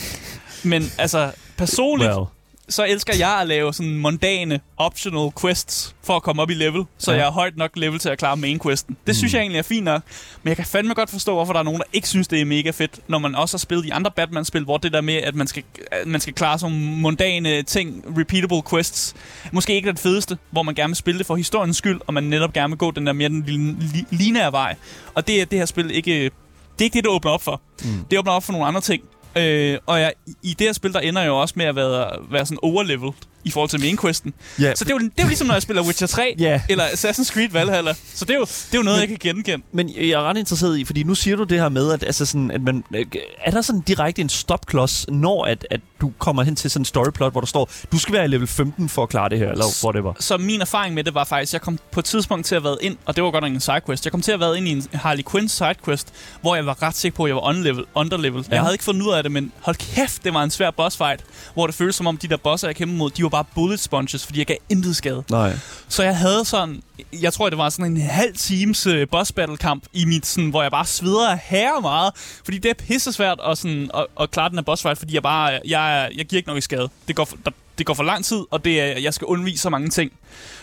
[0.67, 2.25] Men altså, personligt, Well
[2.69, 6.83] så elsker jeg at lave sådan mondane, optional quests for at komme op i level,
[6.97, 7.17] så Ja.
[7.17, 8.97] jeg er højt nok level til at klare main questen.
[9.07, 9.35] Det synes Mm.
[9.35, 10.01] jeg egentlig er fint nok,
[10.43, 12.45] men jeg kan fandme godt forstå, hvorfor der er nogen, der ikke synes, det er
[12.45, 15.35] mega fedt, når man også har spillet de andre Batman-spil, hvor det der med, at
[15.35, 19.13] man skal, at man skal klare sådan mondane ting, repeatable quests,
[19.51, 22.23] måske ikke den fedeste, hvor man gerne vil spille det for historiens skyld, og man
[22.23, 24.75] netop gerne vil gå den der mere den lineære vej.
[25.13, 26.31] Og det er det her spil ikke...
[26.79, 27.61] Det er ikke det, det åbner op for.
[27.83, 28.05] Mm.
[28.11, 29.03] Det åbner op for nogle andre ting.
[29.37, 30.13] Øh, og jeg,
[30.43, 33.13] i det her spil, der ender jeg jo også med at være, være sådan overleveled
[33.45, 34.33] i forhold til main questen.
[34.75, 36.61] Så det er, jo, det er jo ligesom, når jeg spiller Witcher 3 Ja.
[36.69, 37.93] eller Assassin's Creed Valhalla.
[38.13, 39.65] Så det er jo, det er jo noget, jeg kan genkende.
[39.71, 42.25] Men jeg er ret interesseret i, fordi nu siger du det her med, at, altså
[42.25, 43.05] sådan, at man, øh,
[43.45, 46.85] er der sådan direkte en stopklods, når at, at du kommer hen til sådan en
[46.85, 49.51] storyplot, hvor der står, du skal være i level 15 for at klare det her,
[49.51, 50.13] eller whatever.
[50.19, 52.77] Så min erfaring med det var faktisk, jeg kom på et tidspunkt til at været
[52.81, 54.71] ind, og det var godt nok en sidequest, jeg kom til at været ind i
[54.71, 58.45] en Harley Quinn sidequest, hvor jeg var ret sikker på, at jeg var underlevel, underlevel.
[58.49, 58.53] Ja.
[58.55, 60.97] Jeg havde ikke fundet ud af det, men hold kæft, det var en svær boss
[60.97, 63.45] fight, hvor det føltes som om de der bosser, jeg kæmpede mod, de var bare
[63.55, 65.23] bullet sponges, fordi jeg gav intet skade.
[65.31, 65.53] Nej.
[65.87, 66.83] Så jeg havde sådan,
[67.21, 70.49] jeg tror, det var sådan en halv times uh, boss battle kamp i mit, sådan,
[70.49, 72.11] hvor jeg bare sveder af herre meget.
[72.45, 75.13] Fordi det er pisse svært at, sådan, at, at klare den her boss fight, fordi
[75.13, 76.89] jeg bare, jeg, jeg giver ikke nok i skade.
[77.07, 79.57] Det går for, der, det går for lang tid, og det er, jeg skal undvige
[79.57, 80.11] så mange ting.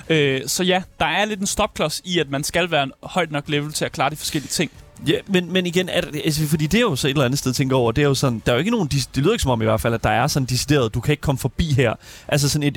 [0.09, 3.33] Øh, så ja, der er lidt en stopklods i, at man skal være en højt
[3.33, 4.71] nok level til at klare de forskellige ting.
[5.09, 7.39] Ja, men, men igen, er det, altså, fordi det er jo så et eller andet
[7.39, 9.43] sted, tænker over, det er jo sådan, der er jo ikke nogen, det lyder ikke
[9.43, 11.73] som om i hvert fald, at der er sådan decideret, du kan ikke komme forbi
[11.73, 11.93] her.
[12.29, 12.63] Altså sådan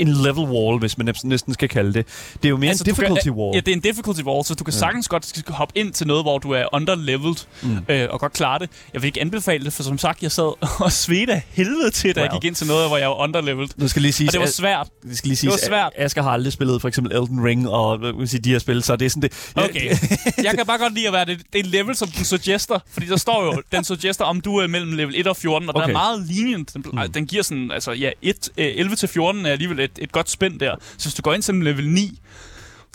[0.00, 2.06] en level wall, hvis man næsten- skal kalde det.
[2.32, 3.54] Det er jo mere altså, en difficulty kan, wall.
[3.54, 4.78] Ja, det er en difficulty wall, så du kan Ja.
[4.78, 7.78] sagtens godt hoppe ind til noget, hvor du er underleveled, Mm.
[7.88, 8.70] øh, og godt klare det.
[8.94, 10.52] Jeg vil ikke anbefale det, for som sagt, jeg sad
[10.84, 12.24] og svedte af helvede til, da wow.
[12.24, 13.68] jeg gik ind til noget, hvor jeg var underleveled.
[13.76, 14.88] Nu skal lige sige, Og det var svært.
[15.02, 15.92] det skal lige det var sige, svært.
[15.96, 18.96] Asger har aldrig spillet for eksempel Elden Ring og vil sige, de her spil, så
[18.96, 19.32] det er sådan det.
[19.56, 19.90] Okay.
[20.46, 21.40] jeg kan bare godt lide at være det.
[21.52, 22.78] Det level, som den suggester.
[22.90, 25.68] Fordi der står jo, den suggester, om du er mellem level 1 og 14.
[25.68, 25.82] Og okay.
[25.82, 25.90] Okay.
[25.90, 26.74] er meget lenient.
[26.74, 27.12] Den, mm.
[27.12, 30.30] den giver sådan, altså ja, 1, øh, 11 til 14 er alligevel et, et godt
[30.30, 30.74] spænd der.
[30.98, 32.20] Så hvis du går ind til level 9,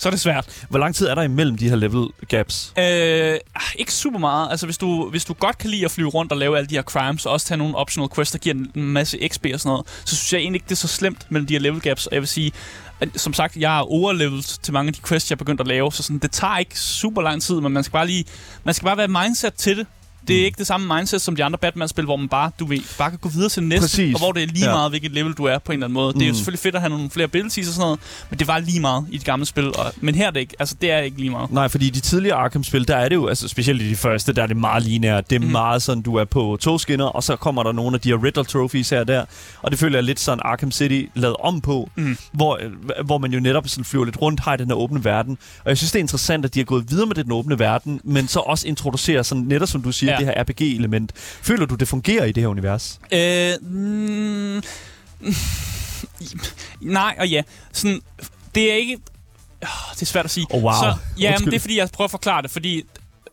[0.02, 0.66] så er det svært.
[0.70, 2.74] Hvor lang tid er der imellem de her level gaps?
[2.78, 2.84] Øh,
[3.56, 4.52] ah, ikke super meget.
[4.52, 6.76] Altså, hvis du, hvis du godt kan lide at flyve rundt og lave alle de
[6.76, 9.70] her crimes, og også tage nogle optional quests, der giver en masse XP og sådan
[9.70, 12.08] noget, så synes jeg egentlig ikke, det er så slemt mellem de her level gaps.
[12.08, 12.52] Og jeg vil sige,
[13.16, 15.92] som sagt, jeg er overlevet til mange af de quests, jeg er begyndt at lave,
[15.92, 18.26] så sådan, det tager ikke super lang tid, men man skal bare lige,
[18.64, 19.88] man skal bare være mindset til det.
[20.28, 20.46] Det er Mm.
[20.46, 23.20] ikke det samme mindset som de andre Batman-spil, hvor man bare, du ved, bare kan
[23.20, 24.14] gå videre til næste, Præcis.
[24.14, 24.72] og hvor det er lige Ja.
[24.74, 26.14] meget, hvilket level du er på en eller anden måde.
[26.14, 26.36] Det er jo Mm.
[26.36, 29.06] selvfølgelig fedt at have nogle flere abilities og sådan noget, men det var lige meget
[29.12, 29.68] i de gamle spil.
[29.68, 30.54] Og, men her er det ikke.
[30.60, 31.52] Altså, det er ikke lige meget.
[31.52, 34.34] Nej, fordi i de tidligere Arkham-spil, der er det jo, altså specielt i de første,
[34.34, 35.30] der er det meget lineært.
[35.30, 35.52] Det er mm.
[35.52, 38.44] meget sådan, du er på togskinner, og så kommer der nogle af de her Riddle
[38.44, 39.26] Trophies her og der.
[39.62, 42.18] Og det føler jeg lidt sådan Arkham City lavet om på, Mhm.
[42.34, 45.06] hvor, øh, hvor man jo netop sådan flyver lidt rundt, har i den her åbne
[45.06, 45.38] verden.
[45.64, 48.02] Og jeg synes, det er interessant, at de har gået videre med den åbne verden,
[48.04, 50.18] men så også introducerer sådan, netop som du siger, Ja.
[50.18, 51.12] det her RPG-element.
[51.16, 53.00] Føler du, det fungerer i det her univers?
[53.12, 54.64] Øh, mm,
[56.82, 57.42] nej og ja.
[57.74, 58.02] Sådan,
[58.56, 58.98] det er ikke...
[59.62, 60.48] Oh, det er svært at sige.
[60.50, 60.74] Oh, wow.
[60.74, 62.84] Så, ja, men det er fordi, jeg prøver at forklare det, fordi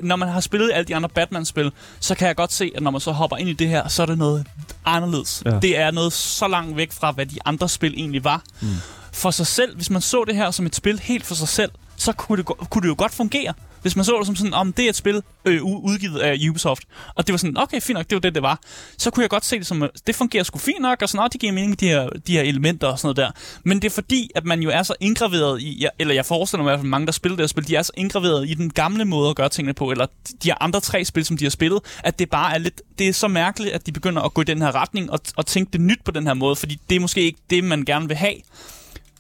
[0.01, 2.91] når man har spillet alle de andre Batman-spil, så kan jeg godt se, at når
[2.91, 4.47] man så hopper ind i det her, så er det noget
[4.85, 5.43] anderledes.
[5.47, 5.59] Ja.
[5.63, 8.43] Det er noget så langt væk fra, hvad de andre spil egentlig var.
[8.61, 8.69] Mm.
[9.13, 11.71] For sig selv, hvis man så det her som et spil helt for sig selv,
[11.97, 13.55] så kunne det, kunne det jo godt fungere.
[13.83, 16.83] Hvis man så det som sådan, om det er et spil øh, udgivet af Ubisoft,
[17.15, 18.61] og det var sådan, okay, fint nok, det var det, det var,
[18.99, 21.29] så kunne jeg godt se det som, det fungerer sgu fint nok, og sådan, oh,
[21.33, 23.41] det giver mening med de her, de her elementer og sådan noget der.
[23.65, 26.71] Men det er fordi, at man jo er så indgraveret i, eller jeg forestiller mig
[26.71, 28.71] i hvert fald mange, der spiller det her spil, de er så indgraveret i den
[28.71, 30.07] gamle måde at gøre tingene på, eller
[30.43, 33.09] de her andre tre spil, som de har spillet, at det bare er lidt, det
[33.09, 35.73] er så mærkeligt, at de begynder at gå i den her retning og, og tænke
[35.73, 38.17] det nyt på den her måde, fordi det er måske ikke det, man gerne vil
[38.17, 38.35] have.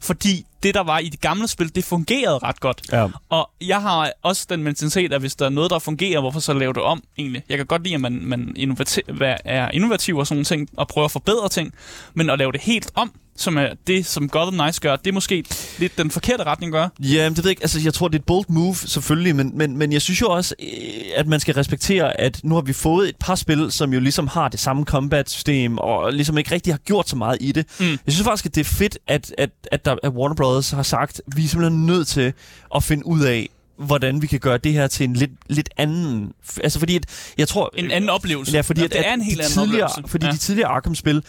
[0.00, 2.82] Fordi det, der var i det gamle spil, det fungerede ret godt.
[2.92, 3.06] Ja.
[3.28, 6.52] Og jeg har også den mentalitet, at hvis der er noget, der fungerer, hvorfor så
[6.52, 7.42] lave det om egentlig?
[7.48, 10.88] Jeg kan godt lide, at man, man innovati- er innovativ og sådan nogle ting, og
[10.88, 11.74] prøver at forbedre ting,
[12.14, 15.12] men at lave det helt om, som er det, som Gotham Knights gør, det er
[15.12, 15.44] måske
[15.78, 16.88] lidt den forkerte retning gør.
[17.00, 17.62] Ja, det ved jeg ikke.
[17.62, 20.28] Altså, jeg tror, det er et bold move, selvfølgelig, men, men, men jeg synes jo
[20.30, 20.68] også, øh,
[21.16, 24.26] at man skal respektere, at nu har vi fået et par spil, som jo ligesom
[24.26, 27.66] har det samme combat-system, og ligesom ikke rigtig har gjort så meget i det.
[27.80, 27.86] Mm.
[27.86, 30.82] Jeg synes faktisk, at det er fedt, at, at, at, der, at Warner Brothers har
[30.82, 32.32] sagt, at vi er simpelthen nødt til
[32.74, 33.48] at finde ud af,
[33.78, 36.32] hvordan vi kan gøre det her til en lidt, lidt anden...
[36.62, 37.70] Altså fordi, at jeg tror...
[37.76, 38.52] En anden oplevelse.
[38.52, 40.02] Ja, fordi ja, at, det er en helt de anden oplevelse.
[40.06, 40.32] Fordi ja.
[40.32, 41.22] de tidligere Arkham-spil,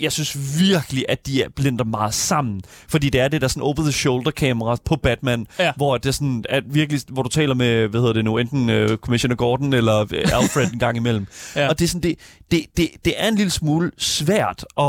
[0.00, 2.60] jeg synes virkelig, at de er blinder meget sammen.
[2.88, 5.72] Fordi det er det der sådan over-the-shoulder-kamera på Batman, Ja.
[5.76, 8.70] hvor det er sådan, at virkelig, hvor du taler med, hvad hedder det nu, enten
[8.70, 11.26] uh, Commissioner Gordon eller øh, Alfred en gang imellem.
[11.56, 11.68] Ja.
[11.68, 12.14] Og det er sådan, det,
[12.50, 14.84] det, det, det er en lille smule svært at,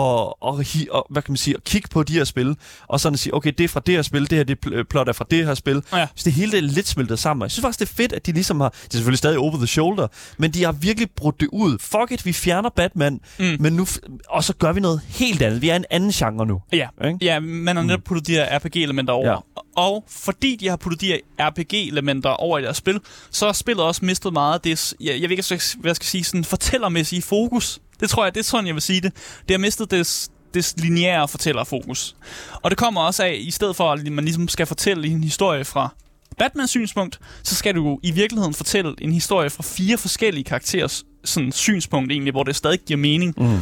[0.48, 0.60] at,
[0.96, 2.56] at, hvad kan man sige, at kigge på de her spil,
[2.88, 4.84] og sådan at sige, okay, det er fra det her spil, det her det pl-
[4.84, 5.84] plot er fra det her spil.
[5.94, 6.08] Ja.
[6.16, 7.42] Så det hele det er lidt smeltet sammen.
[7.42, 9.38] Og Jeg synes faktisk, det er fedt, at de ligesom har, det er selvfølgelig stadig
[9.38, 11.78] over the shoulder, men de har virkelig brudt det ud.
[11.80, 13.58] Fuck it, vi fjerner Batman, mm.
[13.60, 13.88] men nu,
[14.30, 15.62] og så gør vi noget helt andet.
[15.62, 16.62] Vi er en anden genre nu.
[16.74, 17.18] Ja, Ikke?
[17.22, 19.28] ja man har netop puttet de her RPG-elementer over.
[19.28, 19.32] Ja.
[19.34, 19.62] Ja.
[19.76, 23.00] Og fordi de har puttet de her RPG-elementer over i deres spil,
[23.32, 26.08] så har spillet også mistet meget af det, jeg, jeg ved ikke, hvad jeg skal
[26.08, 27.80] sige, sådan fortællermæssige fokus.
[28.00, 29.14] Det tror jeg, det er sådan, jeg vil sige det.
[29.48, 32.16] Det har mistet det, det lineære fortællerfokus.
[32.54, 35.66] Og det kommer også af, i stedet for, at man ligesom skal fortælle en historie
[35.66, 35.90] fra
[36.34, 41.52] Batmans synspunkt, så skal du i virkeligheden fortælle en historie fra fire forskellige karakterers sådan,
[41.52, 43.34] synspunkt egentlig, hvor det stadig giver mening.
[43.38, 43.60] Mm.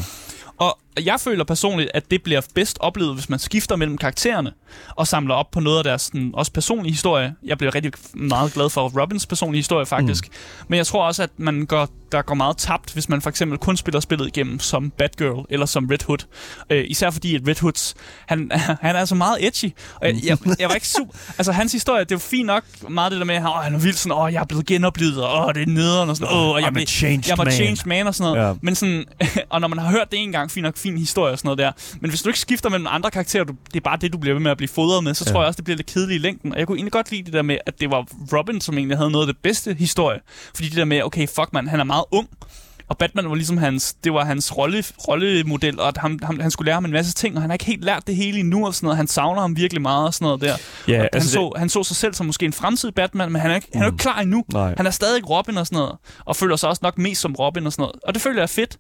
[0.58, 4.52] Og jeg føler personligt, at det bliver bedst oplevet, hvis man skifter mellem karaktererne
[4.96, 7.34] og samler op på noget af deres sådan, også personlige historie.
[7.44, 10.28] Jeg bliver rigtig meget glad for Robins personlige historie, faktisk.
[10.28, 10.34] Mm.
[10.68, 13.58] Men jeg tror også, at man går, der går meget tabt, hvis man for eksempel
[13.58, 16.18] kun spiller spillet igennem som Batgirl eller som Red Hood.
[16.70, 18.52] Øh, især fordi, at Red Hoods, han,
[18.82, 19.74] han er altså meget edgy.
[19.96, 21.14] Og jeg, jeg, jeg var ikke super...
[21.38, 23.80] Altså, hans historie, det er jo fint nok meget det der med, at han er
[23.80, 26.50] vildt sådan, åh, jeg er blevet genoplevet, og åh, det er nederen, og sådan, åh,
[26.50, 26.82] og jeg, blev-
[27.30, 28.48] jeg var changed man og sådan noget.
[28.50, 28.54] Ja.
[28.62, 29.06] Men sådan,
[29.50, 31.58] og når man har hørt det en gang, fint nok, fin historie og sådan noget
[31.58, 31.72] der.
[32.02, 34.34] Men hvis du ikke skifter mellem andre karakterer, du, det er bare det, du bliver
[34.34, 35.32] ved med at blive fodret med, så Ja.
[35.32, 36.54] tror jeg også, det bliver lidt kedeligt i længden.
[36.54, 38.06] Og jeg kunne egentlig godt lide det der med, at det var
[38.38, 40.20] Robin, som egentlig havde noget af det bedste historie.
[40.56, 42.30] Fordi det der med, okay, fuck man, han er meget ung.
[42.92, 46.52] Og Batman var ligesom hans, det var hans rolle, rollemodel, og at han, han, han
[46.52, 48.66] skulle lære ham en masse ting, og han har ikke helt lært det hele endnu
[48.66, 48.98] og sådan noget.
[48.98, 50.56] Han savner ham virkelig meget og sådan noget der.
[50.88, 53.42] Ja, og han, altså så, han så sig selv som måske en fremtidig Batman, men
[53.42, 54.44] han er, ikke, han er ikke klar endnu.
[54.54, 54.74] Nej.
[54.78, 57.66] Han er stadig Robin og sådan noget, og føler sig også nok mest som Robin
[57.66, 57.96] og sådan noget.
[58.08, 58.78] Og det føler jeg er fedt.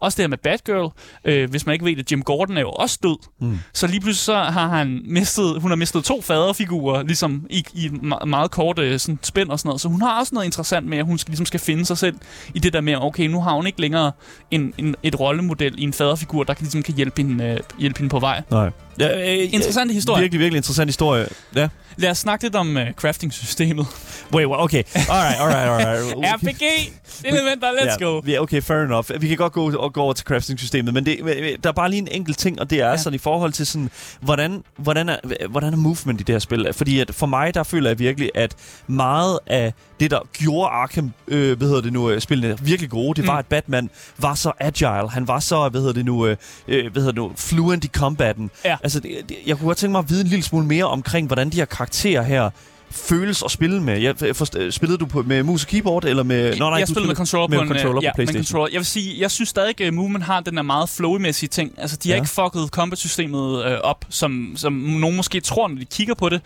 [0.00, 0.92] Også det her med Batgirl.
[1.24, 3.16] Øh, hvis man ikke ved det, Jim Gordon er jo også død.
[3.40, 3.58] Mm.
[3.72, 7.86] Så lige pludselig så har han mistet, hun har mistet to faderfigurer, ligesom i, i
[7.86, 9.80] et me- meget kort øh, sådan spænd og sådan noget.
[9.80, 12.16] Så hun har også noget interessant med, at hun skal, ligesom skal finde sig selv
[12.54, 14.12] i det der med, okay, nu har hun ikke længere
[14.50, 17.98] en, en, et rollemodel i en faderfigur, der kan, ligesom kan hjælpe hende, øh, hjælpe
[17.98, 18.42] hende på vej.
[18.50, 18.70] Nej.
[19.00, 20.20] Ja, øh, Interessant historie.
[20.20, 21.26] Virkelig, virkelig interessant historie.
[21.56, 21.68] Ja.
[21.96, 23.86] Lad os snakke lidt om øh, crafting-systemet.
[24.32, 24.82] Wait, wait, okay.
[24.94, 26.16] Alright, alright, alright.
[26.34, 28.20] RPG-elementer, let's ja, go.
[28.26, 29.06] Ja, okay, fair enough.
[29.20, 31.18] Vi kan godt gå, og gå over til crafting-systemet, men det,
[31.62, 32.96] der er bare lige en enkelt ting, og det er ja.
[32.96, 35.16] Sådan i forhold til sådan, hvordan, hvordan, er,
[35.48, 36.72] hvordan er movement i det her spil?
[36.72, 38.54] Fordi at for mig, der føler jeg virkelig, at
[38.86, 43.20] meget af det, der gjorde Arkham, øh, hvad hedder det nu, øh, spillene virkelig gode,
[43.20, 43.38] det var, Mm.
[43.38, 45.10] at Batman var så agile.
[45.10, 46.36] Han var så, hvad hedder det nu, øh,
[46.68, 48.50] øh, hvad hedder det nu, fluent i combaten.
[48.64, 48.76] Ja.
[48.82, 51.26] Altså, det, det, jeg kunne godt tænke mig at vide en lille smule mere omkring,
[51.26, 52.50] hvordan de her karakterer her
[52.90, 54.00] føles at spille med.
[54.00, 56.56] Jeg, forst- øh, spillede du på, med mus og keyboard, eller med...
[56.58, 58.38] Nå, nej, jeg spillede med controller med på en, controller øh, ja, på PlayStation.
[58.38, 58.72] Med controller.
[58.72, 61.72] Jeg vil sige, jeg synes stadig, at Movement har den der meget flowy-mæssige ting.
[61.78, 62.22] Altså, de har Ja.
[62.22, 66.40] ikke fucket combat-systemet øh, op, som, som nogen måske tror, når de kigger på det.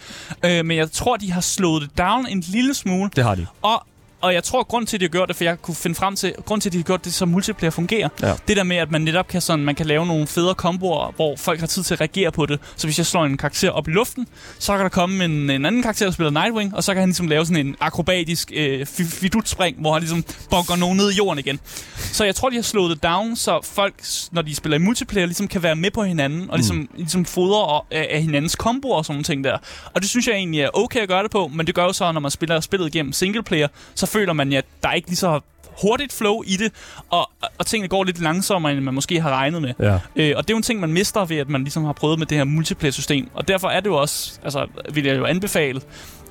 [0.45, 3.11] Øh, men jeg tror, de har slået det down en lille smule.
[3.17, 3.47] Det har de.
[3.63, 3.87] Og
[4.21, 6.17] og jeg tror, grund til, at de har gjort det, for jeg kunne finde frem
[6.17, 8.09] til, grund til, at de har gjort det, så multiplayer fungerer.
[8.23, 8.35] Ja.
[8.49, 11.37] Det der med, at man netop kan, sådan, man kan lave nogle federe komboer, hvor
[11.37, 12.61] folk har tid til at reagere på det.
[12.77, 14.27] Så hvis jeg slår en karakter op i luften,
[14.59, 17.09] så kan der komme en, en anden karakter, der spiller Nightwing, og så kan han
[17.09, 21.15] ligesom lave sådan en akrobatisk øh, fi- fidutspring, hvor han ligesom bonker nogen ned i
[21.15, 21.61] jorden igen.
[21.97, 23.95] Så jeg tror, de har slået det down, så folk,
[24.33, 26.89] når de spiller i multiplayer, ligesom kan være med på hinanden, og ligesom, mm.
[26.97, 29.59] ligesom fodre af hinandens komboer og sådan nogle ting der.
[29.95, 31.93] Og det synes jeg egentlig er okay at gøre det på, men det gør jo
[31.93, 35.17] så, når man spiller spillet igennem singleplayer, så føler man, at der er ikke lige
[35.17, 35.41] så
[35.83, 36.73] hurtigt flow i det,
[37.11, 39.73] og, og tingene går lidt langsommere, end man måske har regnet med.
[39.81, 39.99] Ja.
[40.17, 42.19] Øh, og det er jo en ting, man mister ved, at man ligesom har prøvet
[42.19, 43.29] med det her multiplayer-system.
[43.35, 45.81] Og derfor er det jo også, altså vil jeg jo anbefale,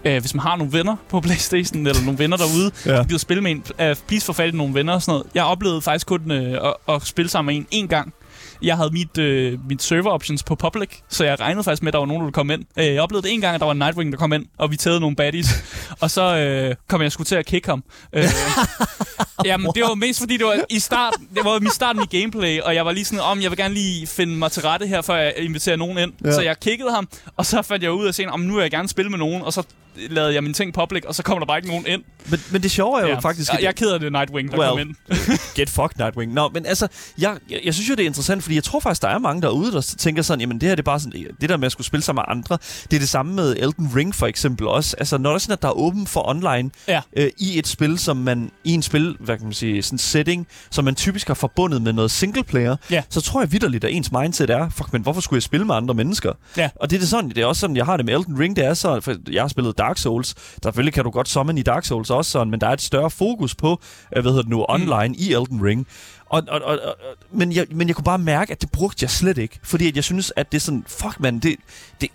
[0.06, 3.04] øh, hvis man har nogle venner på Playstation, eller nogle venner derude, Ja.
[3.04, 5.28] gider spille med en, øh, please få fat i nogle venner og sådan noget.
[5.36, 8.14] Jeg oplevede faktisk kun øh, at, at spille sammen med en én gang.
[8.62, 11.94] Jeg havde mit, øh, mit server options på public, så jeg regnede faktisk med, at
[11.94, 12.64] der var nogen, der ville komme ind.
[12.78, 14.78] Øh, jeg oplevede en gang, at der var en Nightwing, der kom ind, og vi
[14.78, 15.48] tævede nogle baddies.
[16.02, 17.84] og så øh, kom jeg sgu til at kick ham.
[18.14, 18.24] Øh,
[19.46, 22.60] jamen, det var mest fordi, det var i starten, det var i starten i gameplay,
[22.62, 25.02] og jeg var lige sådan, om jeg vil gerne lige finde mig til rette her,
[25.02, 26.14] før jeg inviterer nogen ind.
[26.24, 26.30] Ja.
[26.30, 26.36] Ja.
[26.36, 27.08] Så jeg kiggede ham,
[27.38, 29.42] og så fandt jeg ud af scenen, om nu vil jeg gerne spille med nogen,
[29.42, 29.64] og så
[30.10, 32.04] lavede jeg mine ting public, og så kommer der bare ikke nogen ind.
[32.30, 33.52] Men, men det sjove er jo faktisk...
[33.52, 34.70] Jeg, jeg er ked af det Nightwing, der Well.
[34.70, 34.96] kom ind.
[35.58, 36.34] Get fucked, Nightwing.
[36.34, 39.02] Nå, men altså, jeg, jeg, jeg synes jo, det er interessant, fordi jeg tror faktisk,
[39.02, 41.50] der er mange derude, der tænker sådan, jamen det her det er bare sådan, det
[41.50, 42.58] der med at skulle spille sammen med andre,
[42.92, 44.96] det er det samme med Elden Ring for eksempel også.
[45.00, 47.02] Altså, når der er sådan, at der er åben for online Ja.
[47.18, 50.48] øh, i et spil, som man, i en spil, hvad kan man sige, sådan setting,
[50.72, 53.04] som man typisk har forbundet med noget single player, Ja.
[53.10, 55.76] så tror jeg vidderligt, at ens mindset er, fuck, men hvorfor skulle jeg spille med
[55.76, 56.34] andre mennesker?
[56.58, 56.70] Ja.
[56.76, 58.56] Og det er det sådan, det er også sådan, jeg har det med Elden Ring,
[58.56, 61.62] det er så, for jeg har spillet Dark Souls, selvfølgelig kan du godt summon i
[61.62, 63.82] Dark Souls også sådan, men der er et større fokus på,
[64.16, 65.16] øh, hvad hedder det nu, online mm.
[65.18, 65.88] i Elden Ring.
[66.30, 66.96] Og, og, og, og,
[67.32, 69.60] men, jeg, men jeg kunne bare mærke, at det brugte jeg slet ikke.
[69.64, 71.56] Fordi at jeg synes, at det er sådan, fuck man, det,
[72.02, 72.10] det,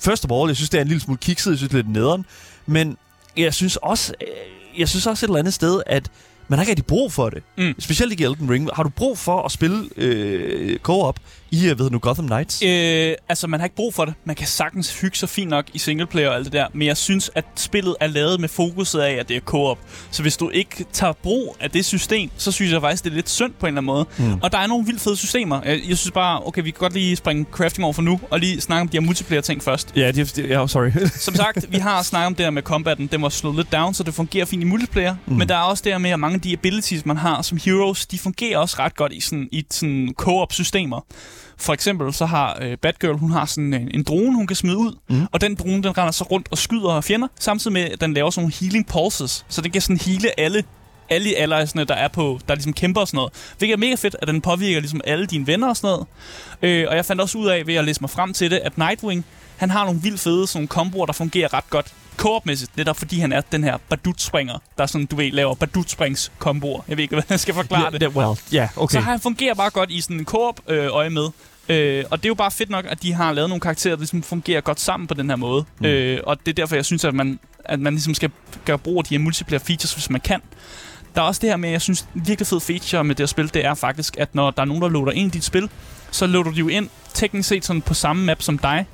[0.00, 1.82] first of all, jeg synes, det er en lille smule kikset, jeg synes, det er
[1.82, 2.24] lidt nederen.
[2.66, 2.96] Men
[3.36, 4.26] jeg synes også, øh,
[4.78, 6.10] jeg synes også et eller andet sted, at
[6.48, 7.42] man har ikke rigtig brug for det.
[7.58, 7.74] Mm.
[7.78, 8.70] Specielt ikke i Elden Ring.
[8.72, 11.18] Har du brug for at spille øh, co-op
[11.52, 12.62] i, jeg ved nu, Gotham Knights?
[12.62, 14.14] Øh, altså, man har ikke brug for det.
[14.24, 16.66] Man kan sagtens hygge sig fint nok i singleplayer og alt det der.
[16.74, 19.78] Men jeg synes, at spillet er lavet med fokuset af, at det er co-op.
[20.10, 23.14] Så hvis du ikke tager brug af det system, så synes jeg faktisk, det er
[23.14, 24.32] lidt synd på en eller anden måde.
[24.32, 24.40] Mm.
[24.42, 25.60] Og der er nogle vildt fede systemer.
[25.64, 28.40] Jeg, jeg synes bare, okay, vi kan godt lige springe crafting over for nu, og
[28.40, 29.92] lige snakke om de her multiplayer-ting først.
[29.96, 30.90] Ja, det, det, ja, sorry.
[31.26, 33.06] Som sagt, vi har snakket om det her med combaten.
[33.06, 35.14] Den var slået lidt down, så det fungerer fint i multiplayer.
[35.26, 35.34] Mm.
[35.34, 37.58] Men der er også det her med, at mange af de abilities, man har som
[37.64, 41.00] heroes, de fungerer også ret godt i sådan, i sådan co-op-systemer.
[41.62, 44.76] For eksempel så har øh, Batgirl, hun har sådan en, en drone, hun kan smide
[44.76, 44.96] ud.
[45.08, 45.26] Mm.
[45.32, 48.30] Og den drone, den render så rundt og skyder fjender, samtidig med, at den laver
[48.30, 49.44] sådan nogle healing pulses.
[49.48, 50.64] Så den kan sådan hele alle
[51.10, 53.32] alle alliesne, der er på, der ligesom kæmper og sådan noget.
[53.58, 56.06] Hvilket er mega fedt, at den påvirker ligesom alle dine venner og sådan noget.
[56.62, 58.78] Øh, og jeg fandt også ud af, ved at læse mig frem til det, at
[58.78, 59.24] Nightwing,
[59.56, 62.76] han har nogle vildt fede sådan nogle komboer, der fungerer ret godt co-op-mæssigt.
[62.76, 66.80] Netop fordi han er den her badut-springer, der sådan, du ved, laver badut-springs komboer.
[66.88, 68.02] Jeg ved ikke, hvordan jeg skal forklare det.
[68.02, 68.92] Ja, det- well, ja, okay.
[68.92, 71.28] Så han fungerer bare godt i sådan en co-op-øje med.
[71.68, 74.00] Øh, og det er jo bare fedt nok, at de har lavet nogle karakterer, der
[74.00, 75.64] ligesom fungerer godt sammen på den her måde.
[75.78, 75.86] Mm.
[75.86, 78.30] Øh, og det er derfor, jeg synes, at man, at man ligesom skal
[78.64, 80.40] gøre brug af de her multiplayer features, hvis man kan.
[81.14, 83.26] Der er også det her med, jeg synes, en virkelig fed feature med det her
[83.26, 85.68] spil, det er faktisk, at når der er nogen, der loader ind i dit spil,
[86.10, 88.86] så loader de jo ind teknisk set sådan på samme map som dig.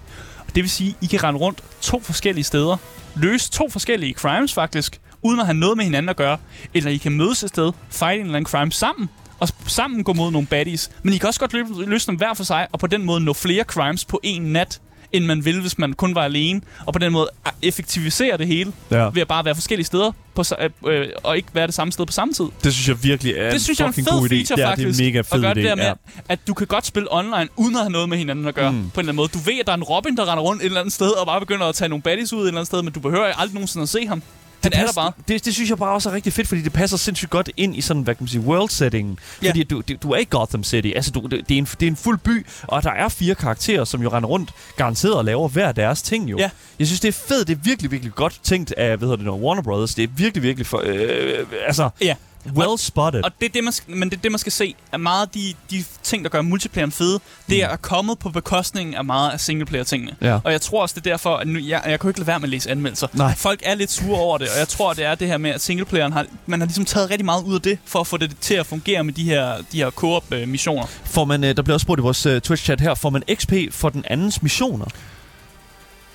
[0.54, 2.76] Det vil sige, I kan rende rundt to forskellige steder,
[3.16, 6.38] løse to forskellige crimes faktisk, uden at have noget med hinanden at gøre.
[6.74, 9.08] Eller I kan mødes et sted, fight en eller anden crime sammen,
[9.38, 10.90] og sammen gå mod nogle baddies.
[11.02, 13.20] Men I kan også godt løbe, løse dem hver for sig, og på den måde
[13.20, 14.80] nå flere crimes på en nat,
[15.12, 16.60] end man ville, hvis man kun var alene.
[16.86, 17.28] Og på den måde
[17.62, 19.08] effektivisere det hele, ja.
[19.12, 22.06] ved at bare være forskellige steder, på, øh, øh, og ikke være det samme sted
[22.06, 22.44] på samme tid.
[22.64, 24.34] Det synes jeg virkelig er Det en synes jeg er en fed god idé.
[24.34, 24.98] feature, ja, faktisk.
[24.98, 25.54] det er mega at fed gøre idé.
[25.54, 25.92] det der med, ja.
[26.28, 28.72] at du kan godt spille online, uden at have noget med hinanden at gøre.
[28.72, 28.78] Mm.
[28.78, 29.28] På en eller anden måde.
[29.28, 31.26] Du ved, at der er en Robin, der render rundt et eller andet sted, og
[31.26, 33.54] bare begynder at tage nogle baddies ud et eller andet sted, men du behøver aldrig
[33.54, 34.22] nogensinde at se ham.
[34.62, 35.12] Han er der bare.
[35.28, 37.76] Det, det synes jeg bare også er rigtig fedt, fordi det passer sindssygt godt ind
[37.76, 39.18] i sådan, hvad kan man sige, world setting.
[39.42, 39.48] Ja.
[39.48, 40.88] Fordi du, du, er i Gotham City.
[40.96, 43.34] Altså, du, det, det, er en, det er en fuld by, og der er fire
[43.34, 46.38] karakterer, som jo render rundt garanteret og laver hver deres ting jo.
[46.38, 46.50] Ja.
[46.78, 47.48] Jeg synes, det er fedt.
[47.48, 49.94] Det er virkelig, virkelig godt tænkt af, hvad hedder det Warner Brothers.
[49.94, 52.14] Det er virkelig, virkelig for, øh, altså, Ja.
[52.46, 53.22] Well spotted.
[53.22, 54.74] Og det er det, man skal, men det er det, man skal se.
[54.92, 58.96] At meget af de, de ting, der gør multiplayeren fede, det er kommet på bekostning
[58.96, 60.16] af meget af singleplayer-tingene.
[60.20, 60.38] Ja.
[60.44, 62.38] Og jeg tror også, det er derfor, at nu, jeg, jeg kunne ikke lade være
[62.38, 63.06] med at læse anmeldelser.
[63.12, 63.34] Nej.
[63.36, 65.60] Folk er lidt sure over det, og jeg tror, det er det her med, at
[65.60, 68.36] singleplayeren har, man har ligesom taget rigtig meget ud af det, for at få det
[68.40, 70.86] til at fungere med de her, de her co-op-missioner.
[71.04, 73.52] Får man, øh, der bliver også spurgt i vores øh, Twitch-chat her, får man XP
[73.70, 74.86] for den andens missioner?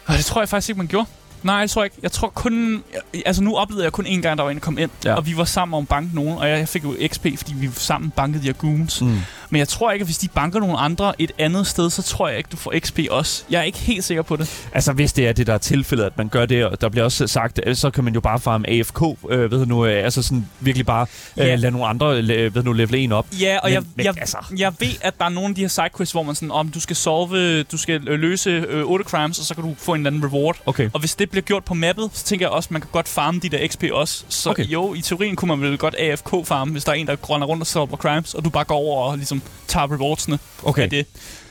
[0.05, 1.07] Og det tror jeg faktisk ikke, man gjorde.
[1.43, 1.95] Nej, jeg tror ikke.
[2.01, 2.83] Jeg tror kun...
[3.25, 4.91] Altså, nu oplevede jeg kun én gang, der var en, der kom ind.
[5.05, 5.13] Ja.
[5.13, 7.53] Og vi var sammen om at banke nogen, og jeg, jeg fik jo XP, fordi
[7.53, 9.01] vi sammen bankede de her goons.
[9.01, 9.17] Mm.
[9.53, 12.27] Men jeg tror ikke, at hvis de banker nogle andre et andet sted, så tror
[12.27, 13.43] jeg ikke, du får XP også.
[13.49, 14.67] Jeg er ikke helt sikker på det.
[14.73, 17.03] Altså, hvis det er det, der er tilfældet, at man gør det, og der bliver
[17.03, 20.21] også sagt, så kan man jo bare farme AFK, øh, ved du nu, øh, altså
[20.21, 21.05] sådan virkelig bare
[21.37, 21.55] øh, Ja.
[21.55, 23.25] lade nogle andre, øh, ved du nu, level 1 op.
[23.39, 25.61] Ja, og Men- jeg, men jeg, altså- jeg ved, at der er nogle af de
[25.61, 29.05] her sidequests, hvor man sådan, om du skal solve, du skal øh, løse øh, 8
[29.05, 30.57] crimes, og så kan du få en eller anden reward.
[30.65, 30.89] Okay.
[30.93, 33.07] Og hvis det bliver gjort på mappet, så tænker jeg også, at man kan godt
[33.07, 34.23] farme de der XP også.
[34.29, 34.63] Så Okay.
[34.63, 34.73] okay.
[34.73, 37.61] jo, i teorien kunne man vel godt AFK-farme, hvis der er en, der grønner rundt
[37.63, 40.39] og solver crimes, og du bare går over og ligesom tager rewardsene.
[40.63, 41.05] Okay, af det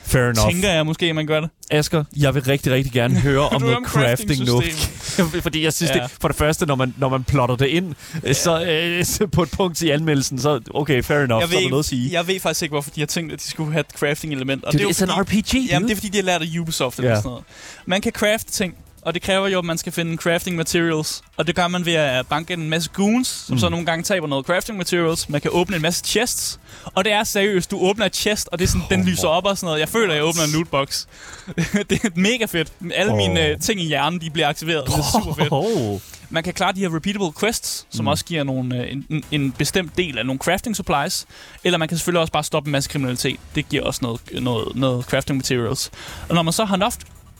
[0.05, 0.51] fair enough.
[0.51, 1.49] tænker jeg måske, at man gør det.
[1.71, 4.61] Asger, jeg vil rigtig, rigtig gerne høre om noget om crafting nu.
[5.41, 5.99] Fordi jeg synes, Ja.
[6.03, 8.33] det, for det første, når man, når man plotter det ind, ja.
[8.33, 11.57] så, øh, så på et punkt i anmeldelsen, så okay, fair enough, Jeg så er
[11.59, 12.11] ved, der noget at sige.
[12.13, 14.63] jeg ved faktisk ikke, hvorfor de har tænkt, at de skulle have et crafting-element.
[14.63, 16.97] Og Det, det er en RPG, Jamen, det er fordi, de har lært af Ubisoft
[16.97, 17.15] eller Ja.
[17.15, 17.43] sådan noget.
[17.85, 18.75] Man kan crafte ting
[19.05, 21.21] og det kræver jo, at man skal finde crafting materials.
[21.37, 23.59] Og det gør man ved at banke en masse goons, som mm.
[23.59, 25.29] så nogle gange taber noget crafting materials.
[25.29, 26.59] Man kan åbne en masse chests.
[26.85, 29.45] Og det er seriøst, du åbner et chest, og det er sådan, den lyser op
[29.45, 29.79] og sådan noget.
[29.79, 31.05] Jeg føler, at jeg åbner en lootbox.
[31.89, 32.73] det er mega fedt.
[32.95, 33.17] Alle oh.
[33.17, 34.87] mine uh, ting i hjernen, de bliver aktiveret.
[34.87, 35.47] Det er super fedt.
[35.51, 35.99] Oh.
[36.29, 38.07] Man kan klare de her repeatable quests, som mm.
[38.07, 41.25] også giver nogle, øh, en, en, en bestemt del af nogle crafting supplies.
[41.63, 43.39] Eller man kan selvfølgelig også bare stoppe en masse kriminalitet.
[43.55, 45.91] Det giver også noget, noget, noget crafting materials.
[46.29, 46.93] Og når man så har nok,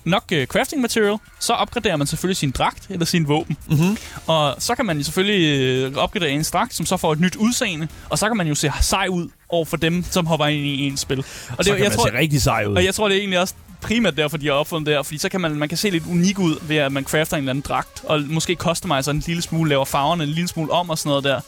[0.05, 3.57] nok uh, crafting material, så opgraderer man selvfølgelig sin dragt eller sin våben.
[3.69, 3.97] Mm-hmm.
[4.27, 7.87] Og så kan man selvfølgelig uh, opgradere en dragt, som så får et nyt udseende.
[8.09, 10.87] Og så kan man jo se sej ud over for dem, som hopper ind i
[10.87, 11.19] en spil.
[11.19, 12.75] Og så det, kan jeg man tror, se rigtig sej ud.
[12.75, 15.17] Og jeg tror, det er egentlig også primært derfor, de har opfundet det her, fordi
[15.17, 17.49] så kan man, man kan se lidt unik ud ved, at man crafter en eller
[17.51, 20.97] anden dragt, og måske customiser en lille smule, laver farverne en lille smule om og
[20.97, 21.41] sådan noget der.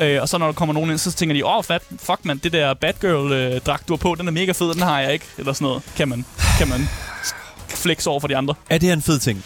[0.00, 2.24] Øh, og så når der kommer nogen ind, så tænker de, åh, oh, fat, fuck
[2.24, 5.24] man, det der Batgirl-dragt, du har på, den er mega fed, den har jeg ikke,
[5.38, 5.82] eller sådan noget.
[5.96, 6.24] Kan man,
[6.58, 6.88] kan man
[7.78, 8.54] flex over for de andre.
[8.70, 9.44] Er det her en fed ting?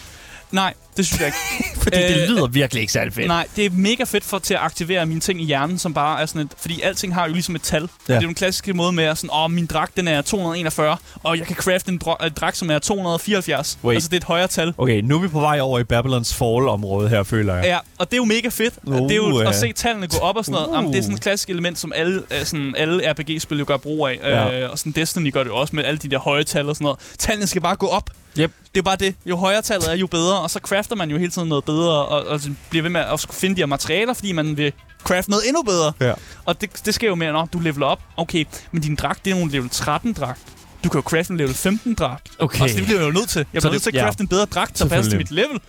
[0.51, 1.69] Nej, det synes jeg ikke.
[1.83, 3.27] fordi øh, det lyder virkelig ikke særlig fedt.
[3.27, 6.21] Nej, det er mega fedt for til at aktivere mine ting i hjernen, som bare
[6.21, 6.51] er sådan et...
[6.57, 7.81] Fordi alting har jo ligesom et tal.
[7.81, 7.87] Ja.
[8.13, 10.97] Det er jo en klassiske måde med at sådan, åh, min dragt den er 241,
[11.23, 13.77] og jeg kan crafte en, dra- en dragt, som er 274.
[13.83, 13.95] Wait.
[13.95, 14.73] Altså, det er et højere tal.
[14.77, 17.65] Okay, nu er vi på vej over i Babylons Fall-område her, føler jeg.
[17.65, 18.73] Ja, og det er jo mega fedt.
[18.83, 20.67] Uh, det er jo uh, at se tallene gå op og sådan noget.
[20.67, 20.75] Uh.
[20.75, 23.77] Jamen, det er sådan et klassisk element, som alle, øh, sådan, alle RPG-spil jo gør
[23.77, 24.19] brug af.
[24.23, 24.61] Ja.
[24.61, 26.85] Øh, og sådan Destiny gør det også med alle de der høje tal og sådan
[26.85, 26.99] noget.
[27.17, 28.09] Tallene skal bare gå op.
[28.39, 28.51] Yep.
[28.75, 29.15] Det er bare det.
[29.25, 30.39] Jo højere tallet er, jo bedre.
[30.39, 33.25] Og så crafter man jo hele tiden noget bedre, og, og bliver ved med at
[33.31, 35.93] finde de her materialer, fordi man vil craft noget endnu bedre.
[36.01, 36.13] Ja.
[36.45, 37.99] Og det, det sker jo med, at du leveler op.
[38.17, 40.41] Okay, men din dragt, det er nogle level 13 dragt.
[40.83, 42.29] Du kan jo crafte en level 15 dragt.
[42.39, 42.63] Okay.
[42.63, 43.45] Og så det bliver jeg jo nødt til.
[43.53, 44.23] Jeg bliver nødt til at crafte ja.
[44.23, 45.59] en bedre dragt, der passer til mit level.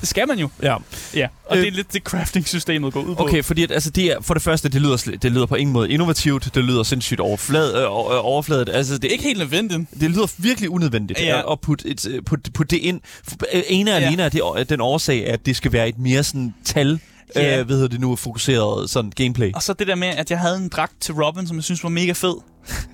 [0.00, 0.48] Det skal man jo.
[0.62, 0.76] Ja.
[1.14, 3.22] Ja, og øh, det er lidt det crafting-systemet går ud på.
[3.22, 5.72] Okay, fordi at, altså, det er, for det første, det lyder, det lyder på ingen
[5.72, 6.54] måde innovativt.
[6.54, 8.68] Det lyder sindssygt overflad, øh, overfladet.
[8.68, 9.82] Altså, det, ikke helt nødvendigt.
[10.00, 11.52] Det lyder virkelig unødvendigt ja.
[11.52, 13.00] at putte, et, putte, putte det ind.
[13.68, 14.06] Ene og ja.
[14.06, 17.00] alene er det, den årsag, at det skal være et mere sådan tal
[17.34, 17.58] Ja.
[17.58, 19.52] Øh, hvad hedder det nu, fokuseret sådan gameplay.
[19.54, 21.82] Og så det der med, at jeg havde en dragt til Robin, som jeg synes
[21.82, 22.34] var mega fed.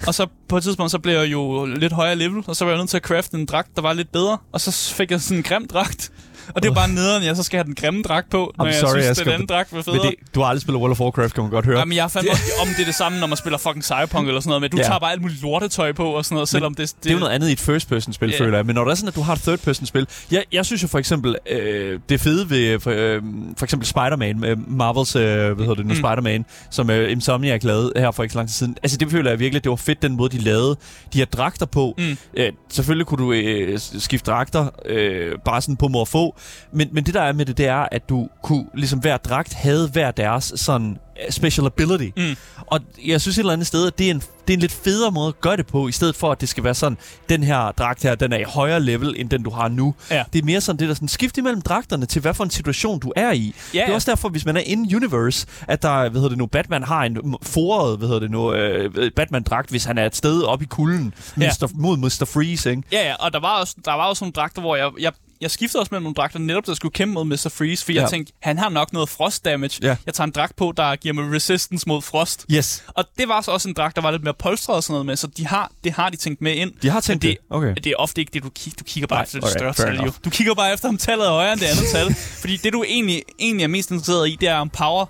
[0.07, 2.73] og så på et tidspunkt, så blev jeg jo lidt højere level, og så var
[2.73, 4.39] jeg nødt til at crafte en dragt, der var lidt bedre.
[4.53, 6.13] Og så fik jeg sådan en grim dragt.
[6.49, 8.69] Og det er bare nederen, jeg så skal have den grimme dragt på, når I'm
[8.69, 10.07] jeg sorry, synes, jeg den anden dragt var federe.
[10.07, 11.79] Det, du har aldrig spillet World of Warcraft, kan man godt høre.
[11.79, 12.29] Jamen, jeg fandt
[12.63, 14.77] om det er det samme, når man spiller fucking Cyberpunk eller sådan noget, men du
[14.77, 14.83] ja.
[14.83, 17.05] tager bare alt muligt lortetøj på og sådan noget, selvom det, det...
[17.05, 18.39] Det er jo noget andet i et first-person-spil, yeah.
[18.39, 18.67] føler jeg.
[18.67, 20.07] Men når det er sådan, at du har et third-person-spil...
[20.31, 23.23] Jeg, jeg synes jo for eksempel, øh, det fede ved for, øh,
[23.59, 25.99] for eksempel Spider-Man, øh, Marvels, øh, hvad hedder det nu, mm.
[25.99, 28.77] Spider-Man, som øh, Insomniac lavede her for ikke så lang tid siden.
[28.83, 30.77] Altså, det føler jeg virkelig, det var fedt, den måde, de lavede
[31.13, 31.95] de her dragter på.
[31.99, 32.17] Mm.
[32.37, 36.32] Øh, selvfølgelig kunne du øh, skifte dragter, øh, bare sådan på mor få,
[36.73, 39.55] men, men det der er med det, det er, at du kunne, ligesom hver dragt
[39.55, 42.11] havde hver deres sådan øh, special ability.
[42.17, 42.37] Mm.
[42.67, 44.73] Og jeg synes et eller andet sted, at det er, en, det er en lidt
[44.73, 47.43] federe måde at gøre det på, i stedet for, at det skal være sådan, den
[47.43, 49.95] her dragt her, den er i højere level, end den du har nu.
[50.11, 50.25] Ja.
[50.33, 52.99] Det er mere sådan, det der sådan skift imellem dragterne til, hvad for en situation
[52.99, 53.55] du er i.
[53.75, 53.95] Ja, det er ja.
[53.95, 57.05] også derfor, hvis man er in universe, at der, hvad hedder det nu, Batman har
[57.05, 60.67] en foret, hvad hedder det nu, uh, Batman-dragt, hvis han er et sted op i
[60.67, 61.51] kulden ja.
[61.61, 62.31] Mr., mod Mr.
[62.35, 62.83] Freeze, ikke?
[62.93, 65.51] Ja, ja, og der var også, der var også nogle dragter, hvor jeg, jeg jeg
[65.51, 67.53] skiftede også mellem nogle dragter, netop der skulle kæmpe mod Mr.
[67.57, 68.01] Freeze, for ja.
[68.01, 69.79] jeg tænkte, han har nok noget frost damage.
[69.83, 69.97] Ja.
[70.07, 72.47] Jeg tager en dragt på, der giver mig resistance mod frost.
[72.51, 72.85] Yes.
[72.89, 75.07] Og det var så også en dragt, der var lidt mere polstret og sådan noget
[75.07, 76.73] med, så de har, det har de tænkt med ind.
[76.83, 77.31] De har tænkt det.
[77.31, 77.39] det.
[77.51, 77.75] Okay.
[77.75, 79.95] Det er ofte ikke det, du, kigger, du kigger bare Nej, efter det okay, større
[79.95, 80.13] tal, jo.
[80.25, 82.15] Du kigger bare efter, om tallet er højere end det andet tal.
[82.43, 85.07] fordi det, du egentlig, egentlig er mest interesseret i, det er, om power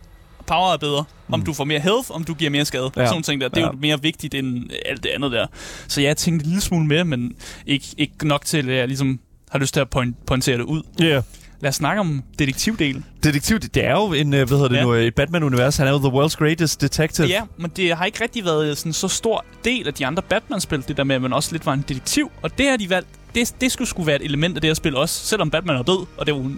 [0.46, 1.04] power er bedre.
[1.28, 1.46] Om mm.
[1.46, 2.90] du får mere health, om du giver mere skade.
[2.96, 3.06] Ja.
[3.06, 3.48] Sådan ting der.
[3.48, 3.66] Det er ja.
[3.66, 5.46] jo mere vigtigt end alt det andet der.
[5.88, 7.32] Så jeg tænkte en lille smule mere, men
[7.66, 9.20] ikke, ikke nok til, at jeg ligesom
[9.52, 10.82] har lyst til at point, pointere det ud.
[10.98, 11.04] Ja.
[11.04, 11.22] Yeah.
[11.60, 13.04] Lad os snakke om detektivdelen.
[13.22, 14.82] Detektiv, det er jo en, øh, hvad hedder det ja.
[14.82, 15.76] nu, et Batman-univers.
[15.76, 17.26] Han er jo the world's greatest detective.
[17.26, 20.84] Ja, men det har ikke rigtig været sådan så stor del af de andre Batman-spil,
[20.88, 22.30] det der med, at man også lidt var en detektiv.
[22.42, 24.74] Og det har de valgt, det, det skulle skulle være et element af det her
[24.74, 26.50] spil også, selvom Batman er død, og det er jo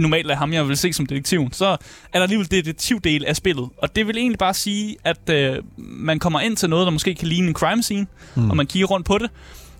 [0.00, 1.76] normalt af ham, jeg vil se som detektiv, så er
[2.12, 3.68] der alligevel detektivdel af spillet.
[3.78, 7.14] Og det vil egentlig bare sige, at øh, man kommer ind til noget, der måske
[7.14, 8.50] kan ligne en crime scene, mm.
[8.50, 9.30] og man kigger rundt på det,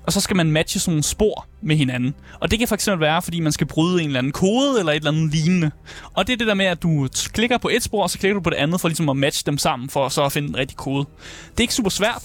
[0.08, 2.14] og så skal man matche sådan nogle spor med hinanden.
[2.40, 4.96] Og det kan fx være, fordi man skal bryde en eller anden kode eller et
[4.96, 5.70] eller andet lignende.
[6.14, 8.34] Og det er det der med, at du klikker på et spor, og så klikker
[8.34, 10.56] du på det andet, for ligesom at matche dem sammen, for så at finde den
[10.56, 11.06] rigtige kode.
[11.50, 12.22] Det er ikke super svært,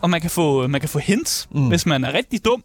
[0.00, 1.68] og man kan få, man kan få hints, mm.
[1.68, 2.64] hvis man er rigtig dum.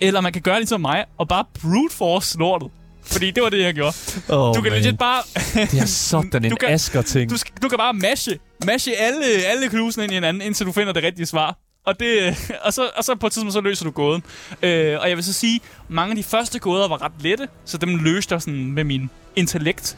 [0.00, 2.70] Eller man kan gøre ligesom mig, og bare brute force lortet.
[3.02, 3.96] Fordi det var det, jeg gjorde.
[4.28, 4.82] Oh, du kan man.
[4.82, 5.22] legit bare...
[5.54, 7.30] det er sådan en asker-ting.
[7.32, 10.92] Du, du kan bare mashe, mashe alle, alle klusene ind i hinanden, indtil du finder
[10.92, 13.90] det rigtige svar og, det, og, så, og så på et tidspunkt, så løser du
[13.90, 14.22] gåden.
[14.62, 17.78] Øh, og jeg vil så sige, mange af de første gåder var ret lette, så
[17.78, 19.96] dem løste jeg sådan med min intellekt.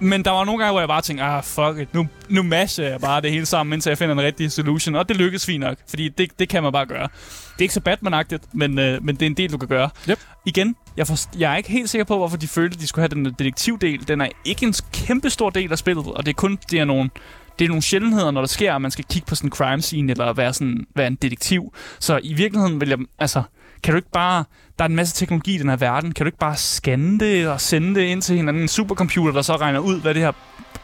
[0.00, 2.84] Men der var nogle gange, hvor jeg bare tænkte, ah, fuck it, nu, nu masher
[2.84, 4.94] jeg bare det hele sammen, indtil jeg finder en rigtig solution.
[4.94, 7.08] Og det lykkes fint nok, fordi det, det kan man bare gøre.
[7.52, 9.90] Det er ikke så Batman-agtigt, men, øh, men det er en del, du kan gøre.
[10.10, 10.18] Yep.
[10.46, 13.02] Igen, jeg, forst- jeg er ikke helt sikker på, hvorfor de følte, at de skulle
[13.02, 14.08] have den detektivdel.
[14.08, 16.84] Den er ikke en kæmpe stor del af spillet, og det er kun det er
[16.84, 17.10] nogle,
[17.58, 19.82] det er nogle sjældenheder, når der sker, at man skal kigge på sådan en crime
[19.82, 21.74] scene, eller være, sådan, være en detektiv.
[22.00, 23.42] Så i virkeligheden vil jeg, altså,
[23.82, 24.44] kan du ikke bare,
[24.78, 27.48] der er en masse teknologi i den her verden, kan du ikke bare scanne det
[27.48, 30.32] og sende det ind til en anden supercomputer, der så regner ud, hvad det her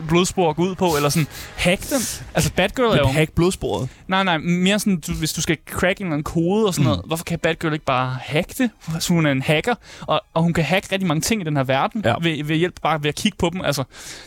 [0.08, 2.00] blodspor går ud på, eller sådan hack den.
[2.34, 3.06] Altså Batgirl er jo...
[3.06, 3.88] Hack blodsporet.
[4.08, 6.84] Nej, nej, mere sådan, du, hvis du skal crack en eller anden kode og sådan
[6.84, 6.88] mm.
[6.88, 8.70] noget, hvorfor kan Batgirl ikke bare hacke det?
[9.00, 11.56] Så hun er en hacker, og, og hun kan hacke rigtig mange ting i den
[11.56, 12.14] her verden, Ja.
[12.22, 13.60] ved, ved hjælp bare ved at kigge på dem.
[13.60, 13.84] Altså,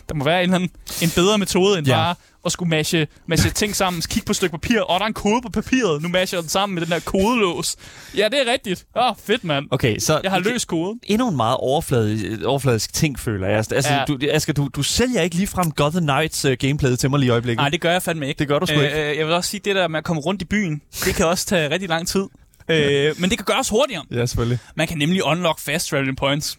[0.09, 0.69] der må være en, eller anden,
[1.01, 1.93] en bedre metode, end Ja.
[1.95, 2.15] bare
[2.45, 5.13] at skulle mashe, mashe ting sammen, kigge på et stykke papir, og der er en
[5.13, 7.75] kode på papiret, nu masher jeg den sammen med den der kodelås.
[8.17, 8.85] Ja, det er rigtigt.
[8.95, 9.65] Åh, oh, fedt, mand.
[9.71, 10.19] Okay, så...
[10.23, 10.99] Jeg har løst koden.
[11.03, 13.57] endnu en meget overfladisk, overfladisk ting, føler jeg.
[13.57, 13.97] Altså, Ja.
[13.99, 14.05] ja.
[14.05, 17.31] du, Asger, du, du sælger ikke ligefrem Gotham Knights uh, gameplay til mig lige i
[17.31, 17.57] øjeblikket.
[17.61, 18.39] Nej, det gør jeg fandme ikke.
[18.39, 19.09] Det gør du sgu ikke.
[19.11, 21.25] Øh, jeg vil også sige, det der med at komme rundt i byen, det kan
[21.25, 22.23] også tage rigtig lang tid.
[22.69, 24.03] øh, men det kan gøres hurtigere.
[24.11, 24.59] Ja, selvfølgelig.
[24.75, 26.57] Man kan nemlig unlock fast traveling points.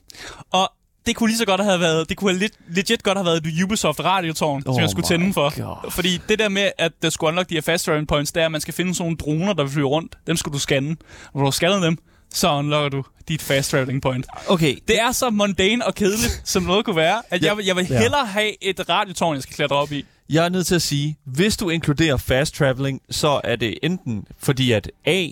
[0.52, 0.72] Og
[1.06, 3.62] det kunne lige så godt have været, det kunne have legit godt have været et
[3.62, 5.62] Ubisoft radiotårn, oh som Oh jeg skulle my tænde for.
[5.82, 5.90] God.
[5.90, 8.44] Fordi det der med, at der skulle unlock de her fast traveling points, det er,
[8.46, 10.16] at man skal finde sådan nogle droner, der vil flyve rundt.
[10.26, 10.90] Dem skal du scanne.
[10.90, 10.96] Og
[11.34, 11.98] når du har scannet dem,
[12.34, 14.26] så unlocker du dit fast traveling point.
[14.48, 17.76] Okay, Det er så mundane og kedeligt, som noget kunne være, at jeg, vil- jeg
[17.76, 17.98] vil Ja.
[18.00, 20.04] hellere have et radiotårn, jeg skal klatre op i.
[20.30, 24.24] jeg er nødt til at sige, hvis du inkluderer fast traveling, så er det enten
[24.38, 25.26] fordi, at A,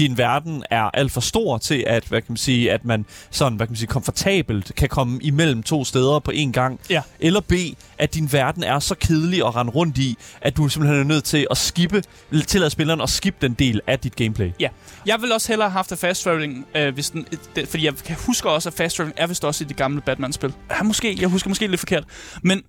[0.00, 3.56] din verden er alt for stor til, at, hvad kan man sige, at man sådan,
[3.56, 6.80] hvad kan man sige, komfortabelt kan komme imellem to steder på én gang.
[6.90, 7.02] Ja.
[7.20, 7.52] Eller B,
[7.98, 11.24] at din verden er så kedelig at rende rundt i, at du simpelthen er nødt
[11.24, 12.02] til at skippe,
[12.46, 14.50] tillade spilleren at skippe den del af dit gameplay.
[14.60, 14.68] Ja,
[15.06, 17.26] jeg vil også hellere have haft fast traveling, øh, hvis den,
[17.56, 20.00] det, fordi jeg kan huske også, at fast traveling er vist også i det gamle
[20.00, 20.52] Batman-spil.
[20.70, 22.04] Ja, måske, jeg husker måske lidt forkert.
[22.42, 22.62] Men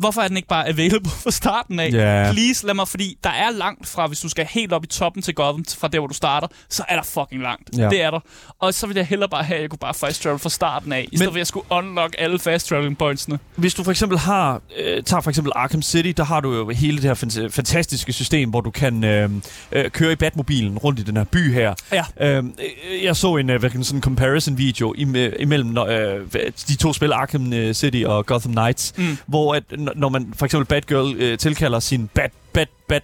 [0.00, 1.90] hvorfor er den ikke bare available fra starten af?
[1.92, 2.32] Ja.
[2.32, 5.22] Please, lad mig, fordi der er langt fra, hvis du skal helt op i toppen
[5.22, 7.70] til Gotham, fra der, hvor du starter, så er der fucking langt.
[7.78, 7.88] Ja.
[7.88, 8.20] Det er der.
[8.58, 10.92] Og så vil jeg hellere bare have, at jeg kunne bare fast travel fra starten
[10.92, 13.38] af, i stedet for at jeg skulle unlock alle fast traveling pointsene.
[13.56, 16.68] Hvis du for eksempel har, øh, tager for eksempel Arkham City, der har du jo
[16.68, 19.30] hele det her fan- fantastiske system, hvor du kan øh,
[19.72, 21.74] øh, køre i Batmobilen rundt i den her by her.
[21.92, 22.04] Ja.
[22.38, 22.44] Øh,
[23.02, 26.26] jeg så en, øh, sådan en comparison video im- imellem øh,
[26.68, 29.18] de to spil, Arkham øh, City og Gotham Knights, Mm.
[29.26, 29.62] hvor at,
[29.96, 33.02] når man for eksempel Batgirl øh, tilkalder sin Bat, Bat, Bat,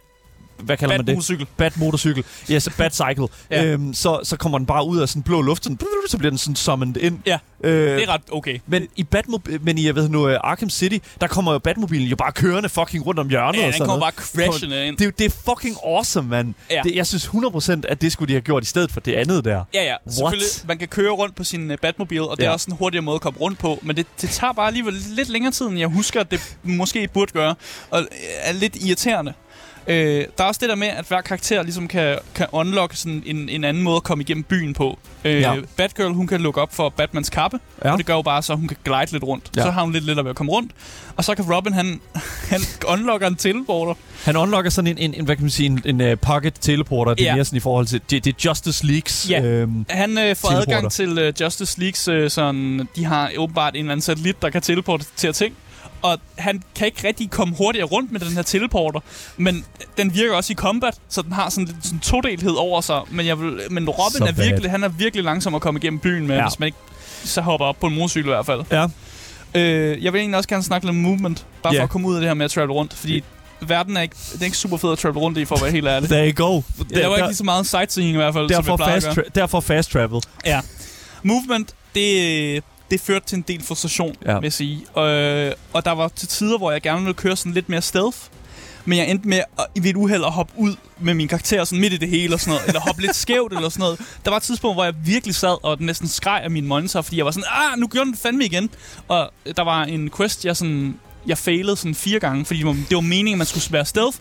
[0.59, 1.07] hvad kalder man det?
[1.07, 1.47] Batmotorcykel.
[1.57, 2.25] Bat-motorcykel.
[2.51, 3.27] Yes, Bat-cycle.
[3.51, 3.65] Ja.
[3.65, 5.79] øhm, så, så kommer den bare ud af sådan blå luft, sådan,
[6.09, 7.19] så bliver den sådan summoned ind.
[7.27, 8.59] Ja, øh, Det er ret okay.
[8.67, 12.09] men i Batmob- men i jeg ved nu, uh, Arkham City, der kommer jo Batmobilen
[12.09, 14.15] jo bare kørende fucking rundt om hjørnet Ja, og den sådan kommer noget.
[14.15, 14.97] bare crashende ind.
[14.97, 16.55] Det, er det er fucking awesome, mand.
[16.71, 16.81] Ja.
[16.85, 19.45] Det, jeg synes 100% at det skulle de have gjort i stedet for det andet
[19.45, 19.65] der.
[19.75, 19.95] Ja, ja.
[20.09, 22.49] Selvfølgelig, man kan køre rundt på sin uh, Batmobil, og det Ja.
[22.49, 24.95] er også en hurtigere måde at komme rundt på, men det, det tager bare alligevel
[25.09, 27.55] lidt længere tid, end jeg husker, at det måske burde gøre,
[27.91, 28.07] og øh,
[28.43, 29.33] er lidt irriterende.
[29.89, 33.23] Øh, der er også det der med, at hver karakter ligesom kan, kan unlock sådan
[33.27, 34.99] en, en anden måde at komme igennem byen på.
[35.25, 35.55] Øh, Ja.
[35.77, 37.93] Batgirl, hun kan lukke op for Batmans kappe, Ja.
[37.93, 39.51] og det gør jo bare så, at hun kan glide lidt rundt.
[39.57, 39.63] Ja.
[39.63, 40.73] Så har hun lidt lettere ved at komme rundt.
[41.17, 42.01] Og så kan Robin, han,
[42.51, 43.95] han unlocker en teleporter.
[44.25, 47.15] Han unlocker sådan en, en, en hvad kan man sige, en, en uh, pocket teleporter.
[47.15, 47.35] Det er Ja.
[47.35, 49.27] mere sådan i forhold til, det, det er Justice Leagues.
[49.31, 49.43] Ja.
[49.43, 50.77] øhm, Han øh, får Teleporter.
[50.77, 54.51] adgang til øh, Justice Leagues, øh, sådan, de har åbenbart en eller anden satellit, der
[54.51, 55.55] kan teleportere ting.
[56.13, 59.01] Og han kan ikke rigtig komme hurtigere rundt med den her teleporter,
[59.37, 59.65] men
[59.97, 63.01] den virker også i combat, så den har sådan lidt sådan todelhed over sig.
[63.11, 64.45] Men, jeg vil, men Robin Så er bad.
[64.45, 66.43] virkelig, han er virkelig langsom at komme igennem byen med, Ja.
[66.49, 66.79] hvis man ikke
[67.25, 68.63] så hopper op på en motorcykel i hvert fald.
[68.73, 68.87] ja.
[69.55, 71.81] Øh, jeg vil egentlig også gerne snakke lidt om movement, bare Ja.
[71.81, 73.25] for at komme ud af det her med at travel rundt, fordi
[73.61, 75.71] verden er ikke, det er ikke super fed at travel rundt i, for at være
[75.71, 76.09] helt ærlig.
[76.09, 76.63] There you go.
[76.91, 79.03] Jeg laver ikke lige så meget sightseeing i hvert fald, som jeg derfor, plejer at
[79.03, 79.25] fast gøre.
[79.25, 80.21] tra- derfor fast travel.
[80.47, 80.61] Ja.
[81.23, 84.35] Movement, det, det førte til en del frustration, Ja.
[84.35, 84.87] vil jeg sige.
[84.95, 85.05] Og,
[85.73, 88.19] og der var til tider, hvor jeg gerne ville køre sådan lidt mere stealth.
[88.85, 91.81] Men jeg endte med at, ved et uheld at hoppe ud med min karakter sådan
[91.81, 92.67] midt i det hele og sådan noget.
[92.69, 94.01] Eller hoppe lidt skævt eller sådan noget.
[94.25, 97.17] Der var et tidspunkt, hvor jeg virkelig sad og næsten skreg af min monitor, fordi
[97.17, 98.71] jeg var sådan, ah, nu gjorde den fandme igen.
[99.09, 102.73] Og der var en quest, jeg sådan jeg failede sådan fire gange, fordi det var,
[102.73, 104.19] det var meningen, at man skulle være stealth.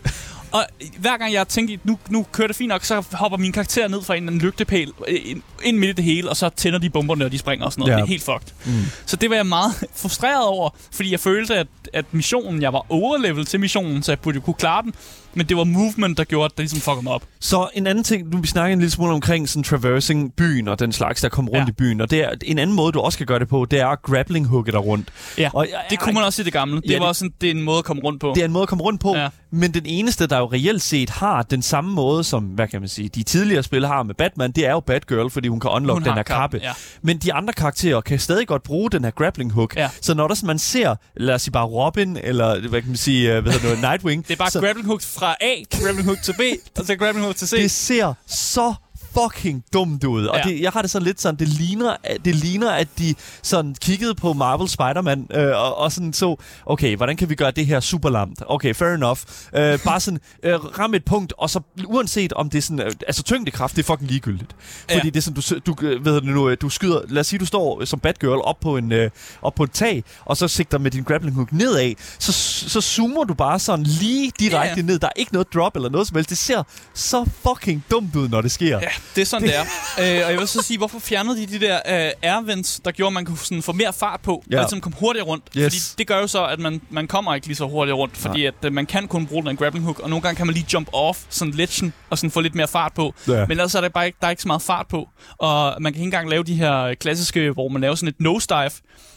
[0.56, 0.64] Og
[0.98, 4.02] hver gang jeg tænkte, nu, nu kører det fint nok, så hopper min karakter ned
[4.02, 6.78] fra en eller anden lygtepæl øh, ind, ind midt i det hele, og så tænder
[6.78, 7.92] de bomberne, og de springer og sådan noget.
[7.92, 7.96] Ja.
[7.96, 8.72] Det er helt fucked.
[8.74, 8.86] Mm.
[9.06, 12.86] Så det var jeg meget frustreret over, fordi jeg følte, at, at missionen, jeg var
[12.92, 14.94] overlevel til missionen, så jeg burde jo kunne klare den.
[15.34, 17.22] Men det var movement, der gjorde, at det ligesom fuckede mig op.
[17.40, 20.78] Så en anden ting, nu vi snakker en lille smule omkring sådan traversing byen og
[20.78, 21.70] den slags, der kommer rundt Ja.
[21.70, 22.00] i byen.
[22.00, 24.02] Og det er, en anden måde, du også kan gøre det på, det er at
[24.02, 25.08] grappling hooke dig rundt.
[25.38, 26.80] Ja, Og, Det kunne man også i det gamle.
[26.80, 28.32] Det Ja, var det- også en, det er en måde at komme rundt på.
[28.34, 29.16] Det er en måde at komme rundt på.
[29.16, 29.28] Ja.
[29.50, 32.88] Men den eneste, der jo reelt set har den samme måde, som, hvad kan man
[32.88, 35.96] sige, de tidligere spil har med Batman, det er jo Batgirl, fordi hun kan unlock
[35.96, 36.60] Hun den her kappe.
[36.62, 36.72] ja.
[37.02, 39.76] Men de andre karakterer kan stadig godt bruge den her grappling hook.
[39.76, 39.90] Ja.
[40.00, 43.36] Så når der, man ser, lad os sige bare Robin, eller hvad kan man sige,
[43.36, 46.22] øh, hvad hedder det, Nightwing, Det er bare så grappling hook fra A grappling hook
[46.22, 46.40] til B,
[46.78, 47.50] og så grappling hook til C.
[47.50, 48.74] det ser så
[49.22, 50.26] fucking dumt ud.
[50.26, 50.42] Og Ja.
[50.50, 54.14] det, jeg har det sådan lidt sådan, det ligner, det ligner at de sådan kiggede
[54.14, 56.36] på Marvel Spider-Man øh, og, og sådan så,
[56.66, 58.42] okay, hvordan kan vi gøre det her super lamt?
[58.46, 59.18] Okay, fair enough.
[59.54, 62.92] Øh, bare sådan, øh, ram et punkt, og så uanset om det er sådan, øh,
[63.06, 64.56] altså tyngdekraft, det er fucking ligegyldigt.
[64.80, 65.00] Fordi Ja.
[65.00, 67.38] det er sådan, du, du, øh, ved du nu, øh, du skyder, lad os sige,
[67.40, 69.10] du står som Batgirl op på, en, øh,
[69.42, 72.32] op på et tag, og så sigter med din grappling hook nedad, så,
[72.68, 74.82] så zoomer du bare sådan lige direkte Ja, ja.
[74.82, 74.98] ned.
[74.98, 76.30] Der er ikke noget drop eller noget som helst.
[76.30, 76.62] Det ser
[76.94, 78.78] så fucking dumt ud, når det sker.
[78.78, 79.54] Ja, det er sådan, det,
[79.96, 80.20] det er.
[80.20, 81.76] øh, og jeg vil så sige, hvorfor fjernede de de der
[82.06, 84.56] øh, airvents, der gjorde, at man kunne sådan få mere fart på, Ja.
[84.56, 85.44] og ligesom komme hurtigere rundt?
[85.56, 85.64] Yes.
[85.64, 88.44] Fordi det gør jo så, at man, man kommer ikke lige så hurtigt rundt, fordi
[88.44, 90.66] at, øh, man kan kun bruge den grappling hook, og nogle gange kan man lige
[90.72, 93.14] jump off, sådan ledgen, og sådan få lidt mere fart på.
[93.28, 93.32] Ja.
[93.40, 95.92] Men ellers er der bare ikke, der er ikke så meget fart på, og man
[95.92, 98.70] kan ikke engang lave de her klassiske, hvor man laver sådan et nosedive,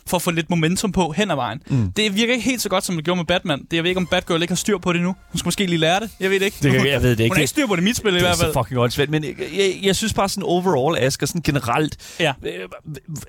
[0.07, 1.59] for at få lidt momentum på hen ad vejen.
[1.67, 1.91] Mm.
[1.91, 3.59] Det virker ikke helt så godt, som det gjorde med Batman.
[3.59, 5.15] Det, jeg ved ikke, om Batgirl ikke har styr på det nu.
[5.31, 6.09] Hun skal måske lige lære det.
[6.19, 6.57] Jeg ved det ikke.
[6.63, 7.31] Det jeg ved det ikke.
[7.31, 8.53] Hun har ikke styr på det i mit spil i det er hvert fald.
[8.53, 9.09] så fucking åndssvagt.
[9.09, 12.33] Men jeg, jeg, jeg synes bare sådan overall, Asger, sådan generelt, Ja.
[12.43, 12.69] øh,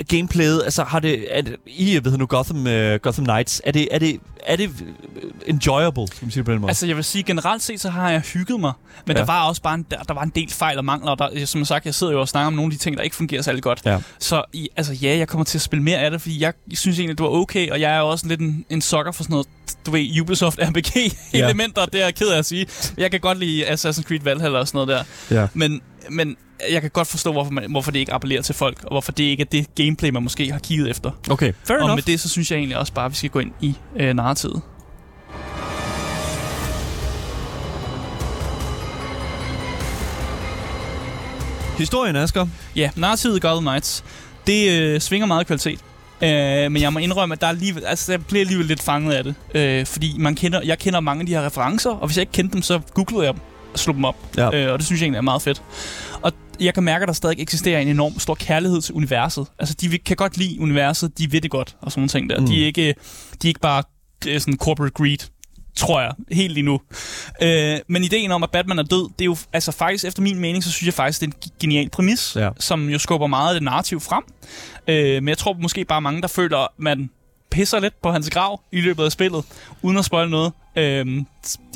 [0.09, 3.89] gameplayet, altså har det, er det i, ved nu, Gotham, uh, Gotham Knights, er det,
[3.91, 4.71] er det, er det
[5.47, 6.71] enjoyable, skal man sige på den måde?
[6.71, 8.73] Altså, jeg vil sige, generelt set, så har jeg hygget mig.
[9.07, 9.21] Men Ja.
[9.21, 9.27] ja.
[9.27, 11.11] der var også bare en, der, der var en del fejl og mangler.
[11.11, 13.03] Og der, som sagt, jeg sidder jo og snakker om nogle af de ting, der
[13.03, 13.81] ikke fungerer særlig godt.
[13.85, 13.99] Ja.
[14.19, 16.99] Så i, altså, ja, jeg kommer til at spille mere af det, fordi jeg synes
[16.99, 17.71] egentlig, det var okay.
[17.71, 19.47] Og jeg er jo også lidt en, en sokker for sådan noget,
[19.87, 21.85] du ved, Ubisoft RPG-elementer.
[21.87, 22.67] Det er jeg ked af at sige.
[22.97, 25.41] Jeg kan godt lide Assassin's Creed Valhalla og sådan noget der.
[25.41, 25.47] Ja.
[25.55, 25.81] Men,
[26.11, 26.37] men
[26.71, 29.25] jeg kan godt forstå, hvorfor, man, hvorfor det ikke appellerer til folk, og hvorfor det
[29.25, 31.11] ikke er det gameplay, man måske har kigget efter.
[31.31, 31.97] Okay, fair Og enough.
[31.97, 34.15] med det, så synes jeg egentlig også bare, at vi skal gå ind i øh,
[34.15, 34.63] narrativet.
[41.79, 42.47] Historien, Asger.
[42.77, 44.05] Ja, narrativet i Gotham Knights,
[44.47, 45.79] det øh, svinger meget i kvalitet.
[46.23, 49.13] Øh, men jeg må indrømme, at der er alligevel, altså, jeg bliver alligevel lidt fanget
[49.13, 49.35] af det.
[49.55, 52.33] Øh, fordi man kender, jeg kender mange af de her referencer, og hvis jeg ikke
[52.33, 53.41] kendte dem, så googlede jeg dem
[53.75, 54.17] slog dem op.
[54.37, 54.57] Ja.
[54.67, 55.63] Øh, og det synes jeg egentlig er meget fedt.
[56.23, 59.47] Og jeg kan mærke, at der stadig eksisterer en enorm stor kærlighed til universet.
[59.59, 62.41] Altså, de kan godt lide universet, de ved det godt, og sådan nogle ting der.
[62.41, 62.47] Mm.
[62.47, 62.93] De, er ikke, de
[63.45, 63.83] er ikke bare
[64.27, 65.19] øh, sådan corporate greed,
[65.77, 66.81] tror jeg, helt lige nu.
[67.43, 70.39] Øh, men ideen om, at Batman er død, det er jo altså faktisk, efter min
[70.39, 72.51] mening, så synes jeg faktisk, det er en ge- genial præmis, Ja.
[72.59, 74.23] som jo skubber meget af det narrativ frem.
[74.89, 77.11] Øh, men jeg tror måske bare mange, der føler, at man
[77.51, 79.45] pisser lidt på hans grav i løbet af spillet,
[79.83, 80.53] uden at spoil noget.
[80.77, 81.07] Øh,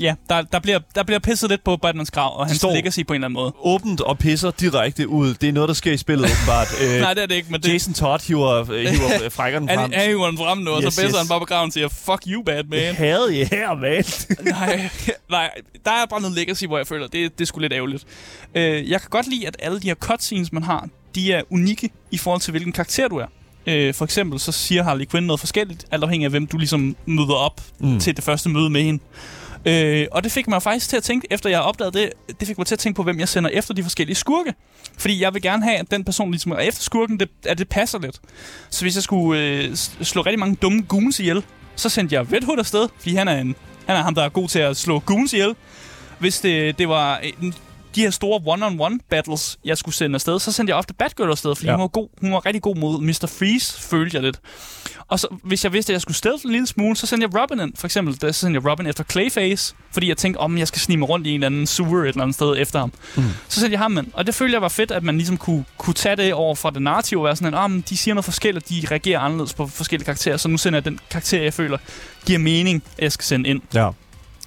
[0.01, 3.01] ja, der, der, bliver, der bliver pisset lidt på Batmans grav, og hans står- legacy
[3.09, 3.53] på en eller anden måde.
[3.63, 5.35] Åbent og pisser direkte ud.
[5.35, 6.69] Det er noget, der sker i spillet, åbenbart.
[6.83, 9.79] øh, Nej, det er det ikke, men det, Jason Todd hiver, øh, hiver frækkerne frem.
[9.79, 11.19] han, han hiver den frem nu, og Yes, så pisser yes.
[11.19, 12.95] han bare på graven og siger, fuck you, Batman.
[12.95, 14.05] Havde I her, man?
[14.55, 14.89] nej,
[15.31, 15.51] nej,
[15.85, 18.05] der er bare noget legacy, hvor jeg føler, det, det er sgu lidt ærgerligt.
[18.55, 21.91] Øh, jeg kan godt lide, at alle de her cutscenes, man har, de er unikke
[22.11, 23.27] i forhold til, hvilken karakter du er.
[23.67, 26.97] Øh, for eksempel så siger Harley Quinn noget forskelligt, alt afhængig af, hvem du ligesom
[27.07, 28.01] møder op Mm.
[28.01, 29.03] til det første møde med hende.
[29.67, 32.59] Øh, og det fik mig faktisk til at tænke, efter jeg opdagede det, det fik
[32.59, 34.55] mig til at tænke på, hvem jeg sender efter de forskellige skurke.
[34.99, 37.69] Fordi jeg vil gerne have, at den person, ligesom er efter skurken, det, at det
[37.69, 38.21] passer lidt.
[38.71, 41.43] Så hvis jeg skulle øh, slå rigtig mange dumme goons ihjel,
[41.77, 43.55] så sendte jeg Red Hood afsted, fordi han er, en,
[43.87, 45.55] han er ham, der er god til at slå goons ihjel.
[46.19, 47.55] Hvis det, det var en,
[47.95, 51.55] de her store one-on-one battles, jeg skulle sende afsted, så sendte jeg ofte Batgirl afsted,
[51.55, 51.73] fordi Ja.
[51.77, 53.27] hun, var god, hun var rigtig god mod Mr.
[53.39, 54.41] Freeze, følte jeg lidt.
[55.09, 57.41] Og så, hvis jeg vidste, at jeg skulle stealth en lille smule, så sendte jeg
[57.43, 57.73] Robin ind.
[57.77, 60.99] For eksempel, der sendte jeg Robin efter Clayface, fordi jeg tænkte, om jeg skal snige
[60.99, 62.93] mig rundt i en eller anden sewer et eller andet sted efter ham.
[63.17, 63.23] Mm.
[63.49, 64.07] Så sendte jeg ham ind.
[64.13, 66.71] Og det følte jeg var fedt, at man ligesom kunne, kunne tage det over fra
[66.71, 69.67] det narrative og være sådan, at oh, de siger noget forskelligt, de reagerer anderledes på
[69.67, 71.79] forskellige karakterer, så nu sender jeg den karakter, jeg føler
[72.27, 73.63] giver mening, at jeg skal sende ind.
[73.75, 73.91] Ja.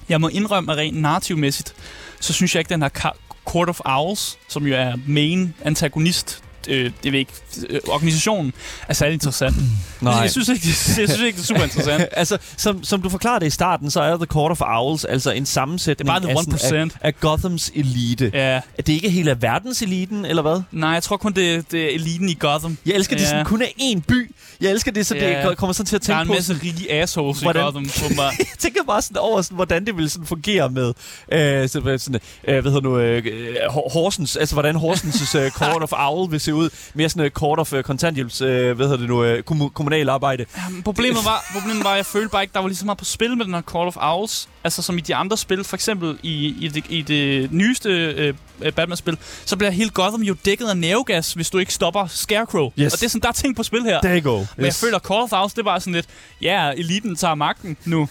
[0.08, 1.74] Jeg må indrømme, at rent narrativmæssigt,
[2.20, 6.42] så synes jeg ikke, den her Ka- Court of Owls, som jo er main antagonist,
[6.68, 7.32] øh, det ved ikke,
[7.68, 8.52] øh, organisationen,
[8.88, 9.56] er særlig interessant.
[10.00, 10.12] Nej.
[10.14, 12.04] Jeg synes ikke, det, jeg synes ikke, det er super interessant.
[12.12, 15.46] altså, som, som du forklarede i starten, så er The Court of Owls altså en
[15.46, 16.96] sammensætning Det er bare the af, sådan- 1%.
[17.00, 18.30] af, af Gothams elite.
[18.34, 18.40] Ja.
[18.40, 20.60] Er det ikke hele verdens eliten, eller hvad?
[20.72, 22.78] Nej, jeg tror kun, det, det er eliten i Gotham.
[22.86, 23.30] Jeg elsker, at det Ja.
[23.30, 24.34] sådan kun er én by.
[24.60, 25.48] Jeg elsker det, så Ja.
[25.48, 26.32] det kommer sådan til at Der er tænke en på...
[26.34, 27.86] masse rige assholes Hvordan- i Gotham.
[28.16, 30.92] Bare, jeg tænker bare sådan over, sådan, hvordan det ville sådan fungere med,
[31.32, 35.82] øh, sådan, øh, hvad hedder nu, øh, øh, Hor- Horsens, altså hvordan Horsens' øh, Court
[35.82, 38.96] of Owl vil se ud, mere sådan et Court of øh, kontanthjælps, øh, hvad hedder
[38.96, 40.44] det nu, kommu- kommunal arbejde.
[40.64, 42.98] Jamen, problemet, var, problemet var, at jeg følte bare ikke, der var lige så meget
[42.98, 44.48] på spil med den her Call of Owls.
[44.64, 48.34] Altså som i de andre spil, for eksempel i, i, det, i det nyeste øh,
[48.74, 52.70] Batman-spil, så bliver hele Gotham jo dækket af nævegas, hvis du ikke stopper Scarecrow.
[52.78, 52.92] Yes.
[52.92, 54.00] Og det er sådan, der er ting på spil her.
[54.00, 54.44] There you go.
[54.56, 56.06] Men jeg føler, Call of Owls, det var sådan lidt,
[56.42, 58.08] ja, eliten tager magten nu.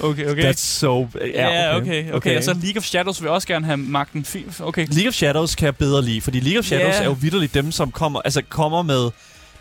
[0.00, 0.42] Okay, okay.
[0.42, 1.08] That's so...
[1.34, 2.12] Ja, okay, okay.
[2.12, 2.36] okay.
[2.36, 4.26] Og så League of Shadows vil også gerne have magten.
[4.60, 4.86] Okay.
[4.90, 7.00] League of Shadows kan jeg bedre lide, fordi League of Shadows Ja.
[7.00, 9.10] er jo vidderligt dem, som kommer, altså kommer med...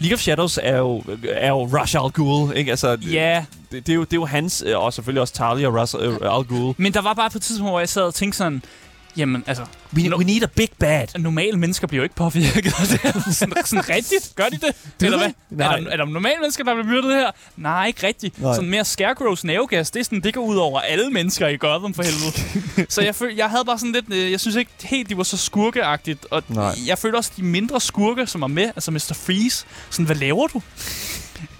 [0.01, 2.72] League of Shadows er jo, er jo Rush Al Ghul, ikke?
[2.72, 5.68] Altså, Ja, det, det, er jo, det er jo hans, øh, og selvfølgelig også Talia
[5.68, 6.74] og Rush øh, Al Ghul.
[6.78, 8.64] men der var bare på et tidspunkt, hvor jeg sad og tænkte sådan,
[9.20, 9.63] jamen altså,
[9.93, 11.07] We, we need a big bad.
[11.20, 13.11] normale mennesker bliver jo ikke påvirket af det her.
[13.32, 14.32] sådan, sådan rigtigt.
[14.36, 14.76] Gør de det?
[15.05, 15.30] Eller hvad?
[15.49, 15.76] Nej.
[15.78, 17.32] Er der, er der normale mennesker, der bliver myrdet her?
[17.57, 18.41] Nej, ikke rigtigt.
[18.41, 18.53] Nej.
[18.55, 21.93] Sådan mere Scarecrows nervegas, det, er sådan, det går ud over alle mennesker i Gotham
[21.93, 22.86] for helvede.
[22.93, 24.13] så jeg, føl, jeg havde bare sådan lidt...
[24.13, 26.26] øh, Jeg synes ikke helt, de var så skurkeagtigt.
[26.32, 26.76] Og Nej.
[26.88, 29.13] jeg følte også, de mindre skurke, som var med, altså Mr.
[29.26, 30.61] Freeze, sådan, hvad laver du?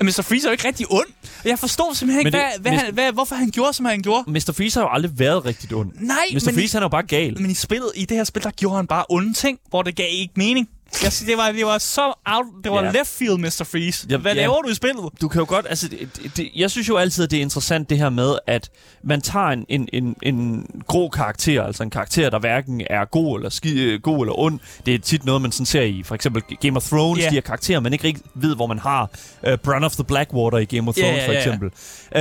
[0.02, 0.22] Mr.
[0.22, 1.08] Freeze er jo ikke rigtig ond.
[1.46, 2.78] Jeg forstår simpelthen ikke, hvad, det- hvad, Mr.
[2.78, 4.32] han, hvad, hvorfor han gjorde, som han gjorde.
[4.32, 4.52] Mr.
[4.58, 5.92] Freeze har jo aldrig været rigtig ond.
[5.96, 6.42] Nej, Mr.
[6.46, 7.42] men, Freeze, han er jo bare gal.
[7.42, 9.96] men i spillet, i det her spil, der gjorde han bare onde ting, hvor det
[9.96, 10.70] gav ikke mening.
[11.04, 12.92] Jeg, synes, det, var, det var så out, det var Ja.
[12.92, 13.64] left field, Mr.
[13.72, 14.08] Freeze.
[14.10, 14.42] Ja, Hvad ja.
[14.42, 15.06] laver du i spillet?
[15.22, 17.90] Du kan jo godt, altså, det, det- jeg synes jo altid, at det er interessant
[17.90, 18.70] det her med, at
[19.04, 23.38] man tager en, en, en, en grå karakter, altså en karakter, der hverken er god
[23.40, 24.60] eller, ski, god eller ond.
[24.86, 27.30] Det er tit noget, man sådan ser i for eksempel Game of Thrones, Ja.
[27.30, 29.10] de her karakterer, man ikke rigtig ved, hvor man har.
[29.48, 31.46] Uh, Brun of the Blackwater i Game of Thrones ja, for ja, ja.
[31.46, 31.72] eksempel.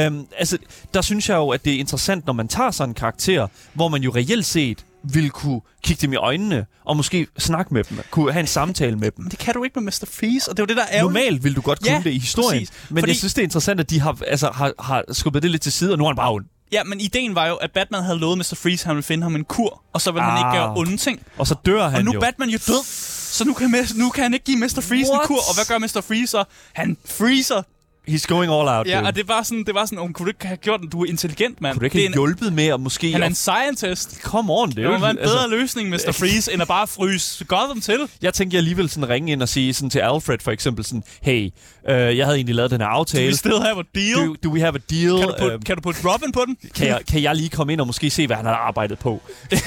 [0.07, 0.59] Um, altså,
[0.95, 3.89] der synes jeg jo, at det er interessant, når man tager sådan en karakter, hvor
[3.89, 7.99] man jo reelt set vil kunne kigge dem i øjnene, og måske snakke med dem,
[8.11, 9.29] kunne have en samtale med dem.
[9.31, 10.05] Det kan du ikke med Mr.
[10.13, 12.11] Freeze, og det er jo det, der er Normalt vil du godt kunne Ja, det
[12.11, 12.73] i historien, præcis.
[12.91, 15.51] men Fordi- jeg synes, det er interessant, at de har, altså, har, har skubbet det
[15.51, 16.45] lidt til side, og nu er han bare ond.
[16.73, 18.55] Ja, men ideen var jo, at Batman havde lovet Mr.
[18.63, 20.39] Freeze, at han ville finde ham en kur, og så ville han Ah.
[20.55, 21.23] ikke gøre onde ting.
[21.39, 22.19] Og så dør han og nu jo.
[22.19, 22.85] er Batman jo død,
[23.33, 24.67] så nu kan, nu kan han ikke give Mr.
[24.81, 25.23] Freeze What?
[25.23, 25.37] en kur.
[25.49, 26.01] Og hvad gør Mr.
[26.01, 26.45] Freeze så?
[26.73, 27.63] Han freezer.
[28.09, 29.07] He's going all out, Ja, dude.
[29.07, 30.89] og det var sådan, det var sådan, oh, kunne du ikke have gjort den?
[30.89, 31.73] Du er intelligent, mand.
[31.75, 33.13] Kunne du ikke det have en, hjulpet med at måske...
[33.13, 34.21] han er en scientist.
[34.23, 34.83] Come on, dude.
[34.83, 36.13] Det være en bedre Altså, løsning, Mr.
[36.13, 38.01] Freeze, end at bare fryse Gotham til.
[38.23, 41.03] jeg tænkte jeg alligevel sådan ringe ind og sige sådan til Alfred for eksempel sådan,
[41.23, 41.51] hey,
[41.89, 43.27] øh, jeg havde egentlig lavet den her Do aftale.
[43.29, 44.27] we still have a deal?
[44.29, 45.19] Do, do we have a deal?
[45.19, 46.57] Kan du, putte, Øhm, kan du putte Robin på den?
[46.75, 49.21] kan, jeg, kan jeg lige komme ind og måske se, hvad han har arbejdet på?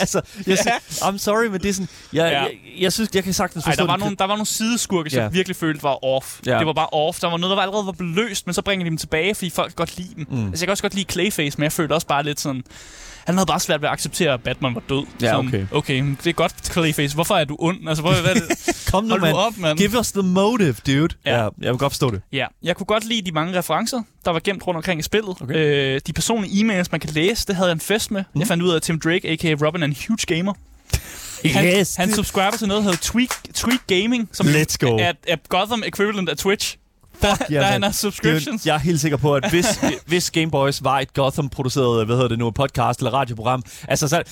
[0.00, 0.70] Altså, jeg Ja.
[1.08, 1.88] I'm sorry, men det er sådan...
[2.12, 2.40] Jeg, Ja.
[2.42, 5.10] jeg, jeg synes, jeg kan sagtens Ej, forstå der var, nogle, der var nogle sideskurke,
[5.10, 5.28] som Ja.
[5.28, 6.40] virkelig følte var off.
[6.46, 6.58] Ja.
[6.58, 7.20] Det var bare off.
[7.20, 9.76] Der var noget, der allerede var beløst, men så bringer de dem tilbage, fordi folk
[9.76, 10.26] godt lide dem.
[10.30, 10.46] Mm.
[10.46, 12.64] Altså, jeg kan også godt lide Clayface, men jeg følte også bare lidt sådan...
[13.26, 15.06] Han havde bare svært ved at acceptere, at Batman var død.
[15.22, 15.66] Ja, sådan, okay.
[15.72, 17.14] Okay, men det er godt, Clayface.
[17.14, 17.88] Hvorfor er du ond?
[17.88, 18.86] Altså, hvor, hvad er det?
[18.92, 19.36] Kom nu, mand.
[19.36, 19.78] op, mand.
[19.78, 21.08] Give us the motive, dude.
[21.26, 21.30] Ja.
[21.36, 21.42] Ja.
[21.42, 22.22] ja, jeg vil godt forstå det.
[22.32, 25.36] Ja, jeg kunne godt lide de mange referencer, der var gemt rundt omkring i spillet.
[25.40, 25.54] Okay.
[25.94, 28.24] Øh, de personlige e-mails, man kan læse, det havde jeg en fest med.
[28.34, 28.40] Mm.
[28.40, 29.54] Jeg fandt ud af, at Tim Drake, a.k.a.
[29.66, 30.52] Robin, er en huge gamer.
[31.44, 31.94] Han, Yes.
[31.96, 34.96] han subscriber til noget, der hedder Tweak, Tweak Gaming, som Let's go.
[34.96, 36.76] er, er Gotham equivalent af Twitch.
[37.22, 38.66] Der, ja, der han har Det er subscriptions.
[38.66, 39.66] jo- Jeg er helt sikker på, at hvis,
[40.06, 44.22] hvis Game Boys var et Gotham-produceret, hvad hedder det nu, podcast eller radioprogram, altså så...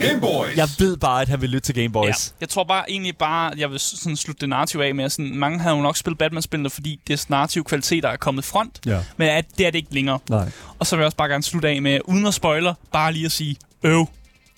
[0.00, 0.56] Game Boys.
[0.56, 2.28] Jeg ved bare, at han vil lytte til Game Boys.
[2.28, 5.12] Ja, jeg tror bare egentlig bare, jeg vil sådan slutte det narrativ af med, at
[5.12, 8.80] sådan, mange har jo nok spillet Batman-spillene, fordi det narrativ kvalitet, der er kommet front.
[8.86, 8.98] Ja.
[9.16, 10.18] Men at, det er det ikke længere.
[10.30, 10.48] Nej.
[10.78, 13.26] Og så vil jeg også bare gerne slutte af med, uden at spoiler, bare lige
[13.26, 14.06] at sige øv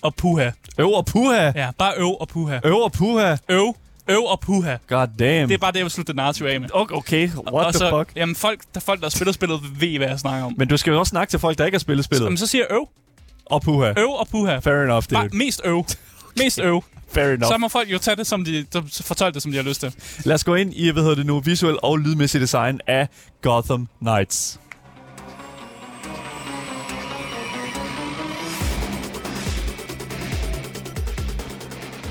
[0.01, 0.49] og puha.
[0.77, 1.51] Øv og puha.
[1.55, 2.59] Ja, bare øv og puha.
[2.63, 3.35] Øv og puha.
[3.49, 3.75] Øv,
[4.09, 4.75] øv og puha.
[4.87, 5.47] God damn.
[5.49, 6.69] Det er bare det, jeg vil slutte det narrativ af med.
[6.73, 7.29] Okay, okay.
[7.29, 8.15] what og the så, fuck?
[8.15, 10.53] Jamen, folk, der, folk, der spiller spillet, ved, hvad jeg snakker om.
[10.57, 12.25] Men du skal jo også snakke til folk, der ikke har spillet spillet.
[12.25, 12.87] Jamen, så siger jeg øv,
[13.45, 13.93] Og puha.
[13.97, 14.59] øv og puha.
[14.59, 15.37] Fair enough, Bare dude.
[15.37, 15.85] mest øv.
[16.39, 16.83] Mest øv.
[17.11, 17.53] Fair enough.
[17.53, 19.79] Så må folk jo tage det, som de, så fortolke det, som de har lyst
[19.79, 19.93] til.
[20.25, 23.07] Lad os gå ind i, hvad hedder det nu, visuel og lydmæssig design af
[23.41, 24.59] Gotham Knights.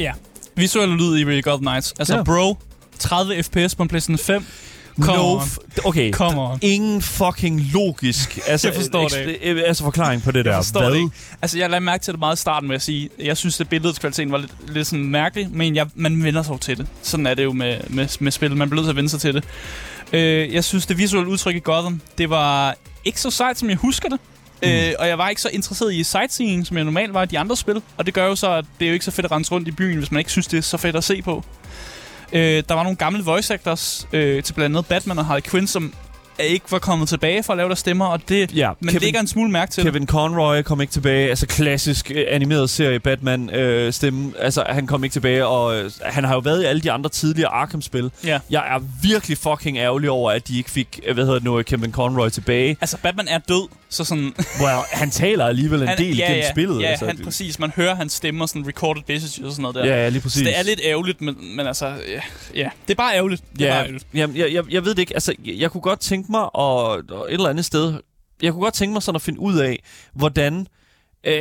[0.00, 0.12] Ja.
[0.56, 1.94] Visuelle lyd i Really God Nights.
[1.98, 2.22] Altså, Ja.
[2.22, 2.58] bro,
[2.98, 4.46] 30 fps på en PlayStation 5.
[5.00, 5.40] Come no
[5.84, 6.12] okay.
[6.12, 6.58] Come on.
[6.62, 10.50] Ingen fucking logisk altså, Jeg forstår det eks- øh, altså forklaring på det der.
[10.50, 10.90] Jeg forstår Hvad?
[10.90, 11.10] det ikke.
[11.42, 13.68] Altså, jeg lagde mærke til det meget i starten med at sige, jeg synes, at
[13.68, 16.86] billedets kvalitet var lidt, lidt sådan mærkelig, men jeg, man vender sig jo til det.
[17.02, 18.56] Sådan er det jo med, med, med spil.
[18.56, 19.44] Man bliver nødt til at vende sig til det.
[20.12, 23.76] Øh, jeg synes, det visuelle udtryk i Gotham, det var ikke så sejt, som jeg
[23.76, 24.18] husker det.
[24.62, 24.68] Mm.
[24.68, 27.38] Øh, og jeg var ikke så interesseret i sightseeing, som jeg normalt var i de
[27.38, 27.82] andre spil.
[27.96, 29.68] Og det gør jo så, at det er jo ikke så fedt at rense rundt
[29.68, 31.44] i byen, hvis man ikke synes, det er så fedt at se på.
[32.32, 35.66] Øh, der var nogle gamle voice actors øh, til blandt andet Batman og Harley Quinn,
[35.66, 35.94] som
[36.38, 39.02] ikke var kommet tilbage for at lave deres stemmer, og det, Ja, men Kevin- det
[39.02, 39.84] ligger en smule mærke til.
[39.84, 39.92] det.
[39.92, 41.28] Kevin Conroy kom ikke tilbage.
[41.28, 44.32] Altså klassisk øh, animeret serie Batman øh, stemme.
[44.38, 47.10] Altså han kom ikke tilbage, og øh, han har jo været i alle de andre
[47.10, 48.10] tidligere Arkham-spil.
[48.24, 48.38] Ja.
[48.50, 51.62] Jeg er virkelig fucking ærgerlig over, at de ikke fik, øh, hvad hedder det nu,
[51.62, 52.76] Kevin Conroy tilbage.
[52.80, 54.24] Altså, Batman er død, så sådan...
[54.62, 56.82] well, han taler alligevel en han, del ja, gennem ja, spillet.
[56.82, 57.06] Ja, altså.
[57.06, 57.58] han, præcis.
[57.58, 59.84] Man hører hans stemmer, sådan recorded messages og sådan noget der.
[59.84, 60.38] Ja, ja, lige præcis.
[60.38, 61.86] Så det er lidt ærgerligt, men, men altså...
[61.86, 62.20] Ja,
[62.54, 63.42] ja, det er bare ærgerligt.
[63.58, 64.06] Det er Ja, bare ærgerligt.
[64.14, 65.14] jamen, jeg, jeg, jeg ved det ikke.
[65.14, 67.94] Altså, jeg, jeg kunne godt tænke mig, og, og et eller andet sted,
[68.42, 69.82] jeg kunne godt tænke mig sådan at finde ud af,
[70.14, 70.66] hvordan
[71.26, 71.32] øh,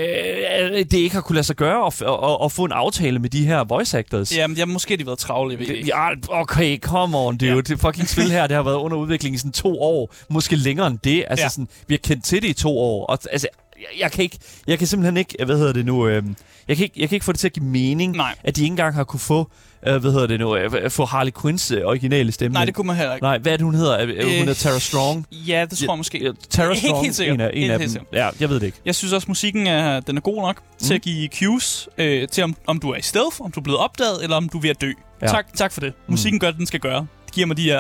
[0.91, 3.45] det ikke har kunne lade sig gøre at, at, at få en aftale med de
[3.45, 4.37] her voice actors.
[4.37, 5.87] Jamen, ja, måske har de været travle, jeg ved ikke.
[5.87, 7.51] Ja, okay, come on, dude.
[7.51, 7.61] Ja.
[7.61, 10.13] Det fucking spil her, det har været under udvikling i sådan to år.
[10.29, 11.25] Måske længere end det.
[11.27, 11.49] Altså Ja.
[11.49, 13.05] sådan, vi har kendt til det i to år.
[13.05, 13.47] Og, altså,
[13.93, 16.23] jeg, jeg, kan ikke, jeg kan simpelthen ikke, hvad hedder det nu, øh,
[16.67, 18.35] jeg, kan ikke, jeg kan ikke få det til at give mening, Nej.
[18.43, 19.49] at de ikke engang har kunne få,
[19.87, 22.53] øh, hvad hedder det nu, øh, få Harley Quinns øh, originale stemme.
[22.53, 23.23] Nej, det kunne man heller ikke.
[23.23, 24.01] Nej, hvad er det, hun hedder?
[24.01, 25.25] Øh, hun Øh, hedder Tara Strong.
[25.31, 26.23] Ja, det tror jeg måske.
[26.23, 27.35] Ja, Tara Helt- Strong, helt sikkert.
[27.35, 28.05] en af, en Helt- af helt dem.
[28.13, 28.77] Ja, jeg ved det ikke.
[28.85, 30.85] Jeg synes også, musikken er, den er god nok mm.
[30.87, 33.63] til at give cues øh, til, om, om du er i stealth, om du er
[33.63, 34.91] blevet opdaget, eller om du er ved at dø.
[35.21, 35.27] Ja.
[35.27, 35.93] Tak, tak for det.
[36.07, 37.07] Musikken gør det, den skal gøre.
[37.25, 37.79] Det giver mig de her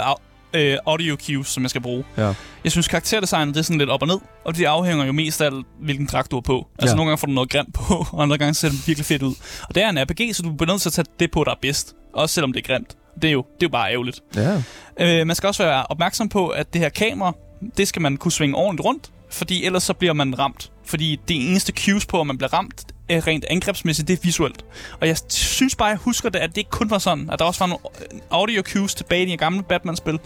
[0.55, 2.03] øh, audio cues, som jeg skal bruge.
[2.17, 2.33] Ja.
[2.63, 5.41] Jeg synes, karakterdesignet det er sådan lidt op og ned, og det afhænger jo mest
[5.41, 5.49] af,
[5.81, 6.67] hvilken dragt du har på.
[6.79, 6.97] Altså, Ja.
[6.97, 9.35] nogle gange får du noget grimt på, og andre gange ser det virkelig fedt ud.
[9.69, 11.51] Og det er en RPG, så du bliver nødt til at tage det på, der
[11.51, 11.95] er bedst.
[12.13, 12.95] Også selvom det er grimt.
[13.21, 14.19] Det er jo, det er jo bare ærgerligt.
[14.35, 14.61] Ja.
[14.99, 17.33] Øh, man skal også være opmærksom på, at det her kamera,
[17.77, 20.71] det skal man kunne svinge ordentligt rundt, fordi ellers så bliver man ramt.
[20.85, 24.65] Fordi det eneste cues på, at man bliver ramt, rent angrebsmæssigt, det er visuelt.
[25.01, 27.45] Og jeg synes bare, jeg husker det, at det ikke kun var sådan, at der
[27.45, 27.81] også var nogle
[28.13, 30.19] øh, audio cues tilbage i de gamle Batman-spil.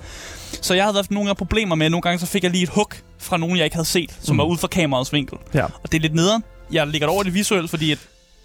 [0.62, 2.64] Så jeg havde haft nogle gange problemer med, at nogle gange så fik jeg lige
[2.64, 4.38] et hook fra nogen, jeg ikke havde set, som Mm.
[4.38, 5.38] var ud fra kameraets vinkel.
[5.54, 5.64] ja.
[5.64, 6.44] Og det er lidt nederen.
[6.72, 7.98] Jeg lægger det over det visuelle, fordi at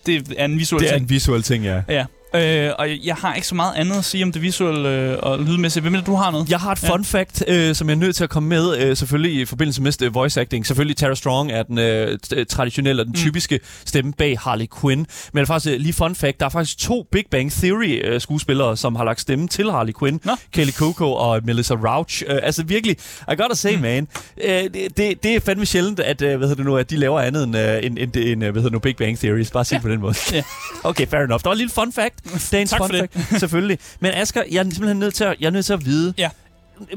[0.07, 1.03] det er en visuel Det er ting.
[1.03, 1.83] en visuel ting, ja.
[1.89, 2.05] Ja.
[2.35, 5.39] Øh, og jeg har ikke så meget andet at sige om det visuelle øh, og
[5.39, 5.81] lydmæssige.
[5.81, 6.51] Hvem er det, du har noget?
[6.51, 8.97] Jeg har et fun fact, øh, som jeg er nødt til at komme med, øh,
[8.97, 10.67] selvfølgelig i forbindelse med øh, voice acting.
[10.67, 13.19] Selvfølgelig Tara Strong er den øh, t- traditionelle og den Mm.
[13.21, 15.07] typiske stemme bag Harley Quinn.
[15.33, 18.21] Men vil faktisk øh, lige fun fact, der er faktisk to Big Bang Theory øh,
[18.21, 20.21] skuespillere, som har lagt stemme til Harley Quinn.
[20.25, 20.33] Nå.
[20.53, 22.23] Kelly Coco og Melissa Rauch.
[22.29, 22.97] Øh, altså virkelig,
[23.33, 23.81] I gotta say, Mm.
[23.83, 24.09] man,
[24.45, 26.97] øh, det, det, det er fandme sjældent, at, øh, hvad hedder det nu, at de
[26.97, 29.45] laver andet end, øh, end, end, end øh, hvad hedder det nu, Big Bang Theory.
[29.53, 29.79] Bare sige Ja.
[29.79, 29.83] ja.
[29.83, 30.15] på den måde.
[30.33, 30.43] Ja.
[30.85, 31.43] Okay, fair enough.
[31.43, 32.15] Der var en lille fun fact.
[32.53, 33.11] Dagens Tak fun for det.
[33.13, 33.79] fact, selvfølgelig.
[34.01, 36.31] Men Asger, jeg er simpelthen nødt til at, jeg er nødt til at vide, Ja.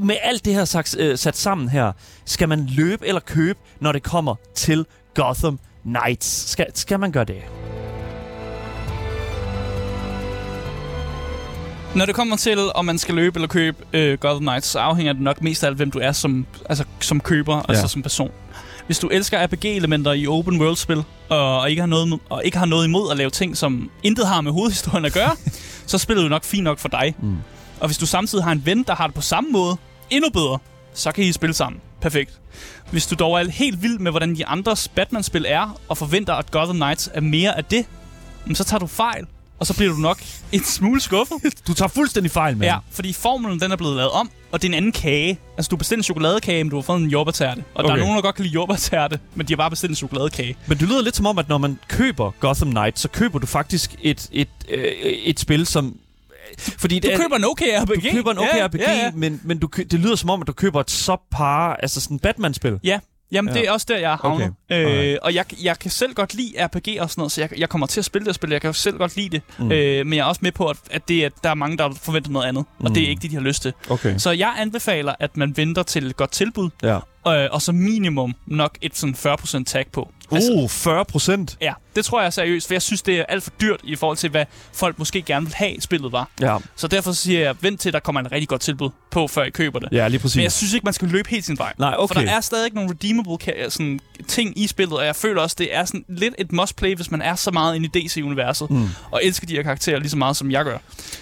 [0.02, 1.92] med alt det her sagt, øh, sat sammen her,
[2.26, 6.50] skal man løbe eller købe, når det kommer til Gotham Knights?
[6.50, 7.42] Skal, skal man gøre det?
[11.96, 15.14] Når det kommer til, om man skal løbe eller købe øh, Gotham Knights, så afhænger
[15.14, 17.62] det nok mest af alt, hvem du er som, altså, som køber, ja.
[17.70, 18.32] altså som person.
[18.88, 22.66] Hvis du elsker RPG-elementer i open world-spil, og, og, ikke har noget, og ikke har
[22.66, 25.36] noget imod at lave ting, som intet har med hovedhistorien at gøre,
[25.86, 27.16] så spiller det nok fint nok for dig.
[27.22, 27.38] Mm.
[27.80, 29.78] Og hvis du samtidig har en ven, der har det på samme måde,
[30.10, 30.60] endnu bedre,
[30.94, 31.82] så kan I spille sammen.
[32.02, 32.40] Perfekt.
[32.92, 36.52] Hvis du dog er helt vild med, hvordan de andres Batman-spil er, og forventer, at
[36.52, 37.86] Gotham Knights er mere af det,
[38.54, 39.26] så tager du fejl.
[39.60, 40.20] Og så bliver du nok
[40.52, 41.38] en smule skuffet.
[41.68, 42.72] Du tager fuldstændig fejl, mand.
[42.72, 45.40] Ja, fordi formelen den er blevet lavet om, og det er en anden kage.
[45.58, 47.64] Altså, du har bestilt en chokoladekage, men du har fået en jordbærtærte.
[47.74, 47.88] Og okay.
[47.88, 50.58] der er nogen, der godt kan lide jordbærtærte, men de har bare bestilt en chokoladekage.
[50.68, 53.48] Men det lyder lidt som om, at når man køber Gotham Knights, så køber du
[53.48, 55.98] faktisk et, et, øh, et spil, som...
[56.60, 57.88] Fordi Du det er, køber en okay RPG.
[57.96, 59.12] du køber en okay ja, RPG, Ja, ja.
[59.14, 62.80] men, men du, det lyder som om, at du køber et subpar, altså sådan Batman-spil.
[62.84, 63.00] ja.
[63.32, 63.60] Jamen, Ja.
[63.60, 64.54] det er også der, jeg er havnet.
[64.72, 65.12] Okay.
[65.14, 67.70] Øh, og jeg, jeg kan selv godt lide RPG og sådan noget, så jeg, jeg
[67.70, 68.50] kommer til at spille det spil.
[68.50, 69.42] Jeg kan selv godt lide det.
[69.60, 69.66] Mm.
[69.66, 69.72] Mm.
[69.72, 71.92] Øh, men jeg er også med på, at, at, det, at der er mange, der
[72.02, 72.66] forventer noget andet.
[72.80, 72.94] Og Mm.
[72.94, 73.74] det er ikke det, de har lyst til.
[73.90, 74.18] Okay.
[74.18, 76.70] Så jeg anbefaler, at man venter til et godt tilbud.
[76.84, 77.00] Ja.
[77.28, 80.12] Øh, og så minimum nok et sådan 40% tag på.
[80.30, 81.58] Uh, 40 procent.
[81.62, 83.96] Ja, det tror jeg er seriøst, for jeg synes, det er alt for dyrt i
[83.96, 86.30] forhold til, hvad folk måske gerne vil have, spillet var.
[86.42, 86.58] Ja.
[86.76, 89.50] Så derfor siger jeg, vent til, der kommer en rigtig godt tilbud på, før I
[89.50, 89.90] køber det.
[89.92, 90.36] ja, lige præcis.
[90.36, 91.74] Men jeg synes ikke, man skal løbe helt sin vej.
[91.78, 92.16] Nej, okay.
[92.16, 95.56] For der er stadig ikke nogle redeemable sådan, ting i spillet, og jeg føler også,
[95.60, 98.90] det er sådan lidt et must-play, hvis man er så meget inde i DC-universet, Mm.
[99.12, 100.78] og elsker de her karakterer lige så meget, som jeg gør.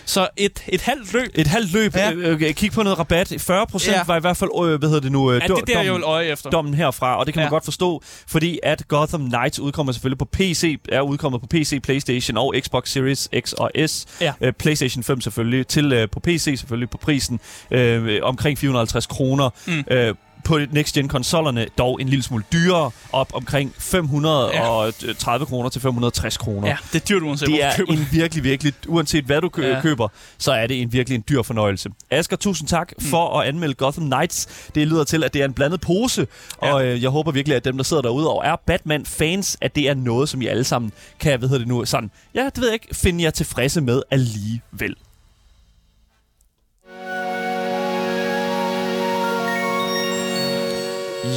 [0.06, 1.96] Så et, et halvt løb, Et halvt løb.
[1.96, 2.10] Ja.
[2.10, 2.14] Ja.
[2.16, 3.34] Øh, kig på noget rabat.
[3.40, 3.98] 40 procent Ja.
[3.98, 4.04] ja.
[4.08, 5.86] var i hvert fald, øh, hvad hedder det nu, øh, er do- det der, jeg
[5.88, 6.50] dommen- vil øje efter.
[6.50, 7.50] dommen herfra, og det kan man Ja.
[7.50, 12.38] godt forstå, fordi at Gotham Knights udkommer selvfølgelig på PC, er udkommet på PC, PlayStation
[12.38, 14.06] og Xbox Series X og S.
[14.22, 14.34] Ja.
[14.42, 17.40] Øh, PlayStation 5 selvfølgelig, til øh, på PC selvfølgelig på prisen,
[17.72, 19.50] øh, omkring 450 kroner.
[19.68, 19.84] Mm.
[19.92, 20.16] Øh,
[20.46, 26.38] på next gen konsollerne dog en lille smule dyrere, op omkring 530 kroner til 560
[26.38, 26.68] kroner.
[26.68, 29.62] Ja, det er dyrt uanset, Det er køber en virkelig, virkelig, uanset hvad du kø-
[29.62, 29.70] Ja.
[29.76, 29.82] ja.
[29.82, 31.90] køber, så er det en virkelig en dyr fornøjelse.
[32.12, 33.06] Asger, tusind tak mm.
[33.06, 34.46] for at anmelde Gotham Knights.
[34.76, 36.28] Det lyder til, at det er en blandet pose,
[36.64, 36.74] Ja.
[36.74, 39.90] og øh, jeg håber virkelig, at dem, der sidder derude og er Batman-fans, at det
[39.90, 42.68] er noget, som I alle sammen kan, hvad hedder det nu, sådan, ja, det ved
[42.68, 44.96] jeg ikke, finde jer tilfredse med alligevel.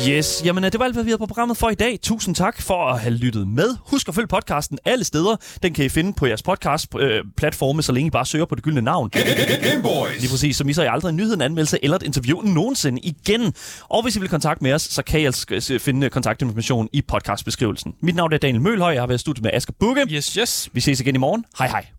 [0.09, 1.99] Yes, jamen øh, det var alt, hvad vi havde på programmet for i dag.
[2.03, 3.77] Tusind tak for at have lyttet med.
[3.81, 5.37] Husk at følge podcasten alle steder.
[5.63, 8.81] Den kan I finde på jeres podcast-platforme, så længe I bare søger på det gyldne
[8.81, 9.11] navn.
[9.11, 10.21] Gameboys.
[10.21, 13.55] Lige præcis, så misser I aldrig en nyhed, en anmeldelse eller et interview nogensinde igen.
[13.89, 17.03] Og hvis I vil kontakte med os, så kan I altså øh, finde kontaktinformation i
[17.03, 17.95] podcastbeskrivelsen.
[18.03, 20.07] Mit navn er Daniel Mølhøj, jeg har været i studiet med Asger Bukke.
[20.11, 20.69] Yes, yes.
[20.73, 21.45] Vi ses igen i morgen.
[21.59, 21.98] Hej hej.